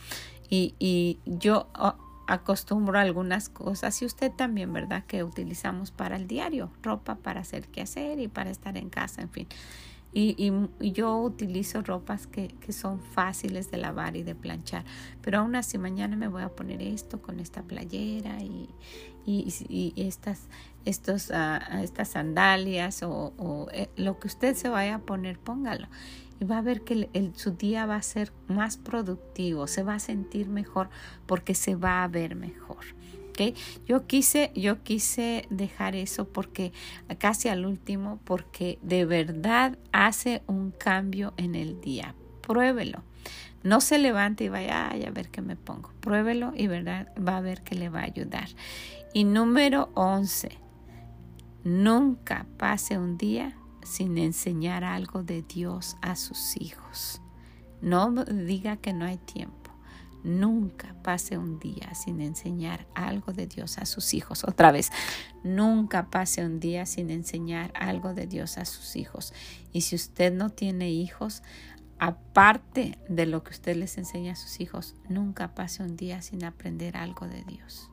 y, 0.51 0.75
y 0.81 1.21
yo 1.25 1.69
oh, 1.79 1.95
acostumbro 2.27 2.99
algunas 2.99 3.49
cosas 3.49 4.03
y 4.03 4.07
usted 4.07 4.33
también, 4.33 4.73
¿verdad? 4.73 5.05
Que 5.07 5.23
utilizamos 5.23 5.93
para 5.93 6.17
el 6.17 6.27
diario, 6.27 6.73
ropa 6.83 7.15
para 7.15 7.43
hacer 7.43 7.69
qué 7.69 7.83
hacer 7.83 8.19
y 8.19 8.27
para 8.27 8.51
estar 8.51 8.77
en 8.77 8.91
casa, 8.91 9.23
en 9.23 9.31
fin. 9.31 9.47
Y, 10.15 10.53
yo 10.81 11.17
utilizo 11.19 11.81
ropas 11.81 12.27
que, 12.27 12.49
que, 12.49 12.73
son 12.73 13.01
fáciles 13.01 13.71
de 13.71 13.79
lavar 13.79 14.15
y 14.17 14.23
de 14.23 14.35
planchar. 14.35 14.85
Pero 15.23 15.39
aún 15.39 15.57
así 15.57 15.79
mañana 15.79 16.17
me 16.17 16.29
voy 16.29 16.43
a 16.43 16.51
poner 16.51 16.83
esto 16.83 17.23
con 17.23 17.41
esta 17.41 17.63
playera 17.63 18.43
y, 18.43 18.69
y, 19.25 19.95
estas, 19.97 20.49
estos, 20.85 21.31
uh, 21.31 21.79
estas 21.83 22.09
sandalias 22.09 23.03
o, 23.03 23.33
o 23.39 23.69
eh, 23.73 23.89
lo 23.97 24.19
que 24.19 24.27
usted 24.29 24.55
se 24.55 24.69
vaya 24.69 24.97
a 24.97 24.99
poner, 24.99 25.39
póngalo. 25.39 25.89
Y 26.41 26.45
va 26.45 26.59
a 26.59 26.63
ver 26.63 26.83
que 26.83 27.09
el, 27.13 27.33
su 27.37 27.53
día 27.53 27.87
va 27.87 27.97
a 27.97 28.03
ser 28.03 28.33
más 28.49 28.77
productivo, 28.77 29.67
se 29.67 29.83
va 29.83 29.95
a 29.95 29.99
sentir 29.99 30.49
mejor 30.49 30.91
porque 31.27 31.55
se 31.55 31.77
va 31.77 32.03
a 32.03 32.09
ver 32.09 32.35
mejor. 32.35 32.85
Yo 33.87 34.07
quise, 34.07 34.53
yo 34.55 34.83
quise 34.83 35.47
dejar 35.51 35.97
eso 35.97 36.29
porque 36.29 36.73
casi 37.19 37.49
al 37.49 37.67
último, 37.67 38.21
porque 38.25 38.79
de 38.83 39.05
verdad 39.05 39.79
hace 39.93 40.43
un 40.47 40.71
cambio 40.71 41.35
en 41.37 41.55
el 41.55 41.81
día. 41.81 42.15
Pruébelo. 42.41 43.03
No 43.63 43.81
se 43.81 43.99
levante 43.99 44.45
y 44.45 44.49
vaya 44.49 44.89
a 44.89 45.11
ver 45.11 45.29
qué 45.29 45.41
me 45.41 45.57
pongo. 45.57 45.93
Pruébelo 46.01 46.53
y 46.57 46.67
verdad 46.67 47.13
va 47.17 47.37
a 47.37 47.41
ver 47.41 47.63
que 47.63 47.77
le 47.77 47.89
va 47.89 48.01
a 48.01 48.05
ayudar. 48.05 48.49
Y 49.15 49.25
número 49.25 49.91
11. 49.95 50.59
Nunca 51.65 52.47
pase 52.57 52.99
un 52.99 53.19
día 53.19 53.57
sin 53.85 54.19
enseñar 54.19 54.83
algo 54.83 55.23
de 55.23 55.43
Dios 55.43 55.97
a 56.01 56.17
sus 56.17 56.57
hijos. 56.57 57.21
No 57.81 58.11
diga 58.13 58.77
que 58.77 58.93
no 58.93 59.05
hay 59.05 59.19
tiempo. 59.19 59.62
Nunca 60.25 60.95
pase 61.03 61.37
un 61.37 61.59
día 61.59 61.95
sin 61.95 62.21
enseñar 62.21 62.87
algo 62.95 63.33
de 63.33 63.47
Dios 63.47 63.79
a 63.79 63.87
sus 63.87 64.15
hijos. 64.15 64.45
Otra 64.49 64.73
vez, 64.73 64.91
nunca 65.43 66.11
pase 66.11 66.45
un 66.45 66.61
día 66.61 66.87
sin 66.87 67.11
enseñar 67.11 67.73
algo 67.75 68.15
de 68.15 68.27
Dios 68.27 68.59
a 68.59 68.65
sus 68.65 68.97
hijos. 68.97 69.33
Y 69.73 69.83
si 69.83 69.97
usted 69.97 70.33
no 70.33 70.51
tiene 70.51 70.91
hijos, 70.91 71.43
aparte 71.99 72.99
de 73.09 73.27
lo 73.27 73.45
que 73.45 73.53
usted 73.53 73.77
les 73.77 73.97
enseña 73.97 74.33
a 74.33 74.37
sus 74.37 74.61
hijos, 74.61 74.97
nunca 75.09 75.55
pase 75.55 75.85
un 75.85 75.97
día 75.97 76.21
sin 76.21 76.45
aprender 76.45 76.97
algo 76.97 77.29
de 77.29 77.45
Dios. 77.45 77.93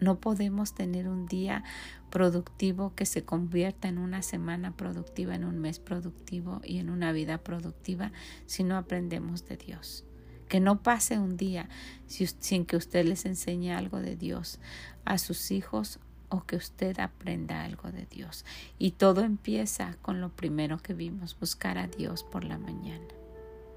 No 0.00 0.18
podemos 0.18 0.74
tener 0.74 1.06
un 1.06 1.26
día 1.26 1.62
productivo 2.10 2.94
que 2.94 3.04
se 3.04 3.24
convierta 3.24 3.88
en 3.88 3.98
una 3.98 4.22
semana 4.22 4.76
productiva, 4.76 5.34
en 5.34 5.44
un 5.44 5.58
mes 5.58 5.78
productivo 5.78 6.62
y 6.64 6.78
en 6.78 6.88
una 6.88 7.12
vida 7.12 7.36
productiva 7.38 8.12
si 8.46 8.64
no 8.64 8.78
aprendemos 8.78 9.46
de 9.46 9.58
Dios. 9.58 10.05
Que 10.48 10.60
no 10.60 10.82
pase 10.82 11.18
un 11.18 11.36
día 11.36 11.68
sin 12.06 12.66
que 12.66 12.76
usted 12.76 13.04
les 13.04 13.26
enseñe 13.26 13.72
algo 13.72 14.00
de 14.00 14.16
Dios 14.16 14.58
a 15.04 15.18
sus 15.18 15.50
hijos 15.50 15.98
o 16.28 16.44
que 16.44 16.56
usted 16.56 16.98
aprenda 16.98 17.64
algo 17.64 17.90
de 17.90 18.06
Dios. 18.06 18.44
Y 18.78 18.92
todo 18.92 19.22
empieza 19.22 19.96
con 20.02 20.20
lo 20.20 20.30
primero 20.30 20.78
que 20.78 20.94
vimos, 20.94 21.38
buscar 21.38 21.78
a 21.78 21.86
Dios 21.86 22.22
por 22.24 22.44
la 22.44 22.58
mañana 22.58 23.25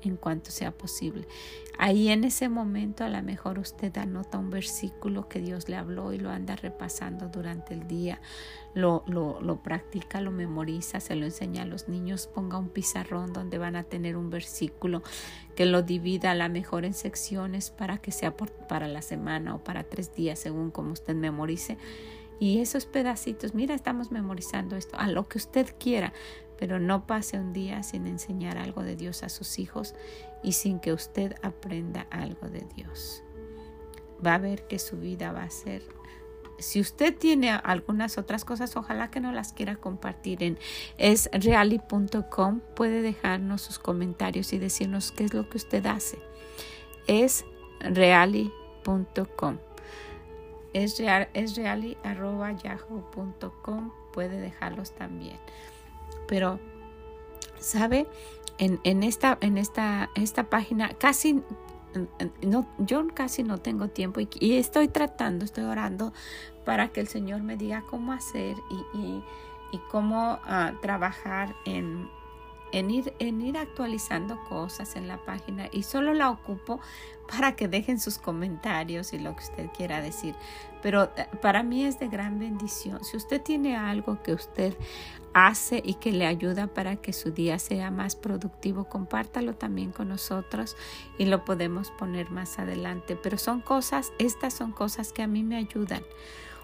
en 0.02 0.18
cuanto 0.18 0.52
sea 0.52 0.72
posible. 0.72 1.28
Ahí 1.78 2.10
en 2.10 2.26
ese 2.26 2.50
momento 2.50 3.06
a 3.06 3.10
lo 3.10 3.22
mejor 3.24 3.58
usted 3.58 3.96
anota 3.98 4.38
un 4.38 4.50
versículo 4.50 5.30
que 5.30 5.40
Dios 5.40 5.70
le 5.70 5.78
habló 5.78 6.12
y 6.12 6.18
lo 6.18 6.30
anda 6.30 6.58
repasando 6.58 7.30
durante 7.30 7.74
el 7.74 7.88
día, 7.88 8.20
lo, 8.74 9.06
lo, 9.08 9.64
practica, 9.64 10.20
lo 10.20 10.32
memoriza, 10.32 11.00
se 11.00 11.16
lo 11.16 11.26
enseña 11.26 11.64
a 11.64 11.66
los 11.66 11.88
niños, 11.88 12.28
ponga 12.28 12.58
un 12.58 12.68
pizarrón 12.68 13.32
donde 13.32 13.58
van 13.58 13.78
a 13.78 13.84
tener 13.84 14.18
un 14.18 14.30
versículo 14.30 15.04
que 15.56 15.66
lo 15.66 15.82
divida 15.82 16.32
a 16.32 16.36
lo 16.36 16.50
mejor 16.50 16.84
en 16.84 16.94
secciones 16.94 17.72
para 17.72 17.98
que 17.98 18.12
sea 18.12 18.36
para 18.36 18.90
la 18.90 19.02
semana 19.02 19.56
o 19.56 19.64
para 19.64 19.84
tres 19.84 20.14
días 20.14 20.38
según 20.40 20.72
como 20.72 20.92
usted 20.92 21.16
memorice. 21.16 21.78
Y 22.40 22.60
esos 22.60 22.86
pedacitos, 22.86 23.54
mira, 23.54 23.76
estamos 23.76 24.12
memorizando 24.12 24.78
esto, 24.78 24.98
a 24.98 25.08
lo 25.08 25.28
que 25.28 25.38
usted 25.38 25.76
quiera, 25.78 26.14
pero 26.60 26.80
no 26.80 27.08
pase 27.08 27.40
un 27.40 27.54
día 27.54 27.82
sin 27.84 28.06
enseñar 28.06 28.58
algo 28.58 28.84
de 28.84 28.98
Dios 28.98 29.24
a 29.24 29.30
sus 29.30 29.58
hijos 29.58 29.96
y 30.44 30.52
sin 30.52 30.80
que 30.80 30.92
usted 30.92 31.36
aprenda 31.42 32.06
algo 32.12 32.50
de 32.50 32.66
Dios. 32.76 33.24
Va 34.26 34.36
a 34.36 34.40
ver 34.40 34.68
que 34.68 34.78
su 34.78 34.98
vida 34.98 35.32
va 35.32 35.44
a 35.44 35.50
ser 35.50 35.82
si 36.60 36.82
usted 36.82 37.18
tiene 37.18 37.52
algunas 37.52 38.18
otras 38.18 38.46
cosas, 38.46 38.76
ojalá 38.76 39.10
que 39.10 39.22
no 39.22 39.32
las 39.32 39.54
quiera 39.54 39.78
compartir 39.78 40.44
en 40.44 40.60
esreali.com. 40.98 42.60
Puede 42.76 43.02
dejarnos 43.02 43.62
sus 43.62 43.80
comentarios 43.80 44.54
y 44.54 44.60
decirnos 44.60 45.12
qué 45.12 45.26
es 45.26 45.34
lo 45.34 45.50
que 45.50 45.58
usted 45.58 45.86
hace. 45.86 46.20
Es 47.08 47.46
reali.com. 47.80 49.58
Es, 50.74 51.02
yahoo.com. 52.64 53.92
Puede 54.14 54.40
dejarlos 54.40 54.92
también. 54.92 55.38
Pero, 56.30 56.60
¿sabe? 57.60 58.08
En, 58.60 59.04
esta, 59.04 59.38
en 59.42 59.58
esta, 59.58 60.10
esta 60.16 60.50
página 60.50 60.90
casi 61.00 61.42
no, 62.42 62.68
yo 62.78 63.08
casi 63.14 63.42
no 63.44 63.58
tengo 63.58 63.88
tiempo 63.88 64.20
y, 64.20 64.54
estoy 64.58 64.90
tratando, 64.90 65.46
estoy 65.46 65.64
orando 65.64 66.14
para 66.66 66.90
que 66.90 67.00
el 67.00 67.08
Señor 67.08 67.42
me 67.42 67.58
diga 67.58 67.84
cómo 67.90 68.12
hacer 68.12 68.56
y, 68.94 69.22
cómo 69.90 70.40
ah, 70.44 70.74
trabajar 70.82 71.56
en, 71.66 72.10
en 72.72 72.92
ir, 72.92 73.14
en 73.20 73.42
ir 73.42 73.58
actualizando 73.58 74.40
cosas 74.50 74.96
en 74.96 75.08
la 75.08 75.18
página 75.18 75.68
y 75.72 75.84
solo 75.84 76.14
la 76.14 76.30
ocupo 76.30 76.80
para 77.30 77.56
que 77.56 77.68
dejen 77.68 78.00
sus 78.00 78.18
comentarios 78.18 79.14
y 79.14 79.20
lo 79.20 79.36
que 79.36 79.44
usted 79.44 79.70
quiera 79.76 80.02
decir. 80.02 80.36
Pero 80.82 81.12
eh, 81.16 81.28
para 81.42 81.64
mí 81.64 81.86
es 81.86 82.00
de 82.00 82.08
gran 82.08 82.40
bendición. 82.40 83.04
Si 83.04 83.18
usted 83.18 83.42
tiene 83.42 83.76
algo 83.76 84.22
que 84.24 84.34
usted 84.34 84.76
hace 85.34 85.82
y 85.84 85.96
que 85.96 86.12
le 86.12 86.26
ayuda 86.26 86.68
para 86.68 86.98
que 86.98 87.14
su 87.14 87.32
día 87.32 87.60
sea 87.60 87.92
más 87.92 88.16
productivo, 88.16 88.86
compártalo 88.86 89.56
también 89.56 89.92
con 89.92 90.10
nosotros 90.10 90.76
y 91.18 91.26
lo 91.26 91.46
podemos 91.46 91.92
poner 91.92 92.32
más 92.32 92.60
adelante. 92.60 93.16
Pero 93.16 93.38
son 93.38 93.62
cosas, 93.62 94.12
estas 94.20 94.54
son 94.54 94.72
cosas 94.72 95.14
que 95.14 95.22
a 95.22 95.28
mí 95.28 95.44
me 95.44 95.58
ayudan. 95.58 96.04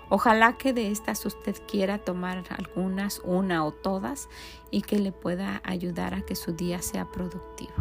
Ojalá 0.09 0.57
que 0.57 0.71
de 0.73 0.91
estas 0.91 1.25
usted 1.25 1.55
quiera 1.67 1.97
tomar 1.97 2.43
algunas, 2.49 3.21
una 3.23 3.65
o 3.65 3.71
todas, 3.71 4.29
y 4.69 4.81
que 4.81 4.99
le 4.99 5.11
pueda 5.11 5.61
ayudar 5.63 6.13
a 6.13 6.21
que 6.21 6.35
su 6.35 6.51
día 6.53 6.81
sea 6.81 7.05
productivo. 7.11 7.73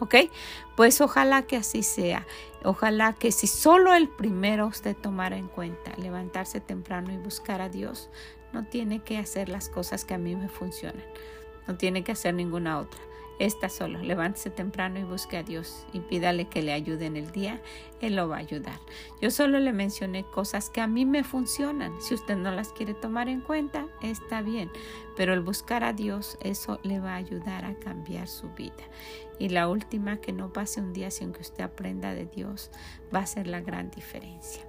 ¿Ok? 0.00 0.14
Pues 0.76 1.00
ojalá 1.00 1.42
que 1.42 1.56
así 1.56 1.82
sea. 1.82 2.26
Ojalá 2.64 3.12
que 3.14 3.32
si 3.32 3.46
solo 3.46 3.94
el 3.94 4.08
primero 4.08 4.66
usted 4.66 4.96
tomara 4.96 5.36
en 5.36 5.48
cuenta, 5.48 5.92
levantarse 5.96 6.60
temprano 6.60 7.12
y 7.12 7.16
buscar 7.16 7.60
a 7.60 7.68
Dios, 7.68 8.08
no 8.52 8.66
tiene 8.66 9.00
que 9.00 9.18
hacer 9.18 9.48
las 9.48 9.68
cosas 9.68 10.04
que 10.04 10.14
a 10.14 10.18
mí 10.18 10.36
me 10.36 10.48
funcionan. 10.48 11.04
No 11.66 11.76
tiene 11.76 12.02
que 12.04 12.12
hacer 12.12 12.34
ninguna 12.34 12.78
otra. 12.78 13.00
Está 13.38 13.68
solo, 13.68 14.00
levántese 14.02 14.50
temprano 14.50 14.98
y 14.98 15.04
busque 15.04 15.36
a 15.36 15.44
Dios 15.44 15.86
y 15.92 16.00
pídale 16.00 16.46
que 16.46 16.60
le 16.60 16.72
ayude 16.72 17.06
en 17.06 17.16
el 17.16 17.30
día, 17.30 17.60
Él 18.00 18.16
lo 18.16 18.28
va 18.28 18.36
a 18.36 18.40
ayudar. 18.40 18.80
Yo 19.22 19.30
solo 19.30 19.60
le 19.60 19.72
mencioné 19.72 20.24
cosas 20.24 20.70
que 20.70 20.80
a 20.80 20.88
mí 20.88 21.06
me 21.06 21.22
funcionan. 21.22 22.00
Si 22.00 22.14
usted 22.14 22.36
no 22.36 22.50
las 22.50 22.72
quiere 22.72 22.94
tomar 22.94 23.28
en 23.28 23.40
cuenta, 23.40 23.86
está 24.02 24.42
bien, 24.42 24.72
pero 25.16 25.34
el 25.34 25.40
buscar 25.40 25.84
a 25.84 25.92
Dios, 25.92 26.36
eso 26.40 26.80
le 26.82 26.98
va 26.98 27.12
a 27.12 27.16
ayudar 27.16 27.64
a 27.64 27.74
cambiar 27.74 28.26
su 28.26 28.48
vida. 28.50 28.82
Y 29.38 29.50
la 29.50 29.68
última, 29.68 30.20
que 30.20 30.32
no 30.32 30.52
pase 30.52 30.80
un 30.80 30.92
día 30.92 31.10
sin 31.10 31.32
que 31.32 31.40
usted 31.40 31.64
aprenda 31.64 32.14
de 32.14 32.26
Dios, 32.26 32.70
va 33.14 33.20
a 33.20 33.26
ser 33.26 33.46
la 33.46 33.60
gran 33.60 33.90
diferencia. 33.90 34.68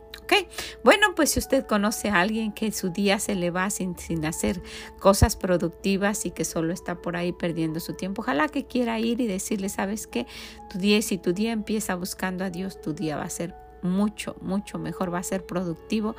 Bueno, 0.83 1.07
pues 1.15 1.31
si 1.31 1.39
usted 1.39 1.65
conoce 1.65 2.09
a 2.09 2.21
alguien 2.21 2.51
que 2.51 2.71
su 2.71 2.89
día 2.89 3.19
se 3.19 3.35
le 3.35 3.51
va 3.51 3.69
sin, 3.69 3.97
sin 3.97 4.25
hacer 4.25 4.61
cosas 4.99 5.35
productivas 5.35 6.25
y 6.25 6.31
que 6.31 6.45
solo 6.45 6.73
está 6.73 7.01
por 7.01 7.15
ahí 7.15 7.31
perdiendo 7.31 7.79
su 7.79 7.93
tiempo, 7.93 8.21
ojalá 8.21 8.47
que 8.47 8.65
quiera 8.65 8.99
ir 8.99 9.21
y 9.21 9.27
decirle, 9.27 9.69
¿sabes 9.69 10.07
qué? 10.07 10.27
Tu 10.69 10.77
día, 10.77 11.01
si 11.01 11.17
tu 11.17 11.33
día 11.33 11.51
empieza 11.51 11.95
buscando 11.95 12.45
a 12.45 12.49
Dios, 12.49 12.79
tu 12.81 12.93
día 12.93 13.17
va 13.17 13.23
a 13.23 13.29
ser 13.29 13.55
mucho, 13.81 14.35
mucho 14.41 14.77
mejor, 14.77 15.13
va 15.13 15.19
a 15.19 15.23
ser 15.23 15.45
productivo, 15.45 16.15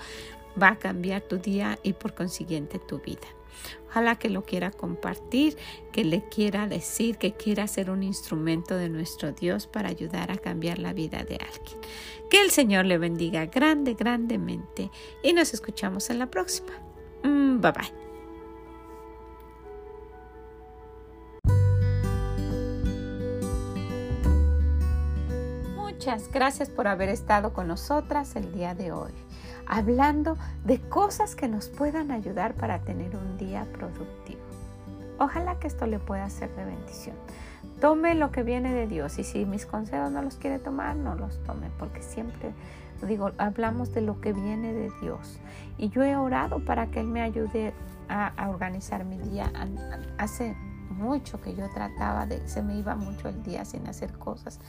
va 0.61 0.68
a 0.68 0.76
cambiar 0.76 1.22
tu 1.22 1.38
día 1.38 1.78
y 1.82 1.92
por 1.92 2.14
consiguiente 2.14 2.78
tu 2.78 2.98
vida. 2.98 3.26
Ojalá 3.91 4.14
que 4.14 4.30
lo 4.30 4.45
quiera 4.45 4.70
compartir, 4.70 5.57
que 5.91 6.05
le 6.05 6.22
quiera 6.28 6.68
decir, 6.68 7.18
que 7.18 7.32
quiera 7.32 7.66
ser 7.66 7.91
un 7.91 8.05
instrumento 8.05 8.76
de 8.76 8.88
nuestro 8.88 9.32
Dios 9.32 9.66
para 9.66 9.88
ayudar 9.88 10.30
a 10.30 10.36
cambiar 10.36 10.78
la 10.78 10.93
vida 10.93 11.24
de 11.24 11.34
alguien. 11.36 11.78
Que 12.30 12.41
el 12.41 12.51
Señor 12.51 12.86
le 12.86 12.99
bendiga 12.99 13.47
grande, 13.47 13.95
grandemente 13.95 14.93
y 15.24 15.32
nos 15.32 15.55
escuchamos 15.55 16.09
en 16.09 16.20
la 16.20 16.30
próxima. 16.30 16.72
Mm, 17.24 17.61
bye 17.61 17.72
bye. 17.72 17.93
Muchas 25.74 26.30
gracias 26.30 26.70
por 26.70 26.86
haber 26.86 27.09
estado 27.09 27.53
con 27.53 27.66
nosotras 27.66 28.36
el 28.36 28.53
día 28.53 28.74
de 28.74 28.93
hoy 28.93 29.11
hablando 29.70 30.36
de 30.64 30.80
cosas 30.80 31.36
que 31.36 31.46
nos 31.46 31.68
puedan 31.68 32.10
ayudar 32.10 32.54
para 32.54 32.80
tener 32.80 33.14
un 33.16 33.38
día 33.38 33.66
productivo. 33.72 34.40
Ojalá 35.18 35.60
que 35.60 35.68
esto 35.68 35.86
le 35.86 36.00
pueda 36.00 36.28
ser 36.28 36.50
de 36.56 36.64
bendición. 36.64 37.14
Tome 37.80 38.16
lo 38.16 38.32
que 38.32 38.42
viene 38.42 38.74
de 38.74 38.88
Dios 38.88 39.18
y 39.20 39.24
si 39.24 39.46
mis 39.46 39.66
consejos 39.66 40.10
no 40.10 40.22
los 40.22 40.34
quiere 40.34 40.58
tomar, 40.58 40.96
no 40.96 41.14
los 41.14 41.40
tome, 41.44 41.70
porque 41.78 42.02
siempre 42.02 42.52
digo, 43.06 43.30
hablamos 43.38 43.94
de 43.94 44.00
lo 44.00 44.20
que 44.20 44.32
viene 44.32 44.72
de 44.72 44.90
Dios. 45.00 45.38
Y 45.78 45.88
yo 45.90 46.02
he 46.02 46.16
orado 46.16 46.64
para 46.64 46.88
que 46.88 47.00
Él 47.00 47.06
me 47.06 47.22
ayude 47.22 47.72
a, 48.08 48.48
organizar 48.50 49.04
mi 49.04 49.18
día. 49.18 49.52
Hace 50.18 50.56
mucho 51.01 51.40
que 51.40 51.55
yo 51.55 51.68
trataba 51.70 52.26
de, 52.26 52.46
se 52.48 52.62
me 52.62 52.76
iba 52.78 52.94
mucho 52.94 53.28
el 53.28 53.42
día 53.42 53.64
sin 53.64 53.86
hacer 53.88 54.12
cosas. 54.12 54.61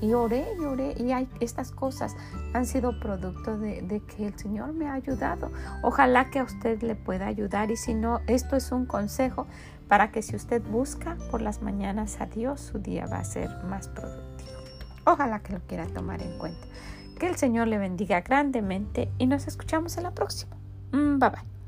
Y 0.00 0.12
oré 0.12 0.46
y 0.60 0.64
oré 0.64 0.94
y 0.98 1.12
hay, 1.12 1.28
estas 1.40 1.72
cosas 1.72 2.14
han 2.52 2.66
sido 2.66 2.98
producto 3.00 3.58
de, 3.58 3.82
de 3.82 4.00
que 4.00 4.26
el 4.26 4.38
Señor 4.38 4.72
me 4.72 4.86
ha 4.86 4.94
ayudado. 4.94 5.50
Ojalá 5.82 6.30
que 6.30 6.38
a 6.38 6.44
usted 6.44 6.82
le 6.82 6.94
pueda 6.94 7.26
ayudar 7.26 7.70
y 7.70 7.76
si 7.76 7.94
no, 7.94 8.20
esto 8.26 8.56
es 8.56 8.70
un 8.72 8.86
consejo 8.86 9.46
para 9.88 10.12
que 10.12 10.22
si 10.22 10.36
usted 10.36 10.62
busca 10.62 11.16
por 11.32 11.42
las 11.42 11.62
mañanas 11.62 12.20
a 12.20 12.26
Dios, 12.26 12.60
su 12.60 12.78
día 12.78 13.06
va 13.06 13.18
a 13.18 13.24
ser 13.24 13.50
más 13.64 13.88
productivo. 13.88 14.50
Ojalá 15.04 15.40
que 15.40 15.52
lo 15.54 15.60
quiera 15.66 15.86
tomar 15.86 16.22
en 16.22 16.38
cuenta. 16.38 16.66
Que 17.18 17.26
el 17.26 17.36
Señor 17.36 17.68
le 17.68 17.78
bendiga 17.78 18.20
grandemente 18.20 19.12
y 19.18 19.26
nos 19.26 19.48
escuchamos 19.48 19.96
en 19.96 20.04
la 20.04 20.14
próxima. 20.14 20.56
Mm, 20.92 21.18
bye 21.18 21.30
bye. 21.30 21.59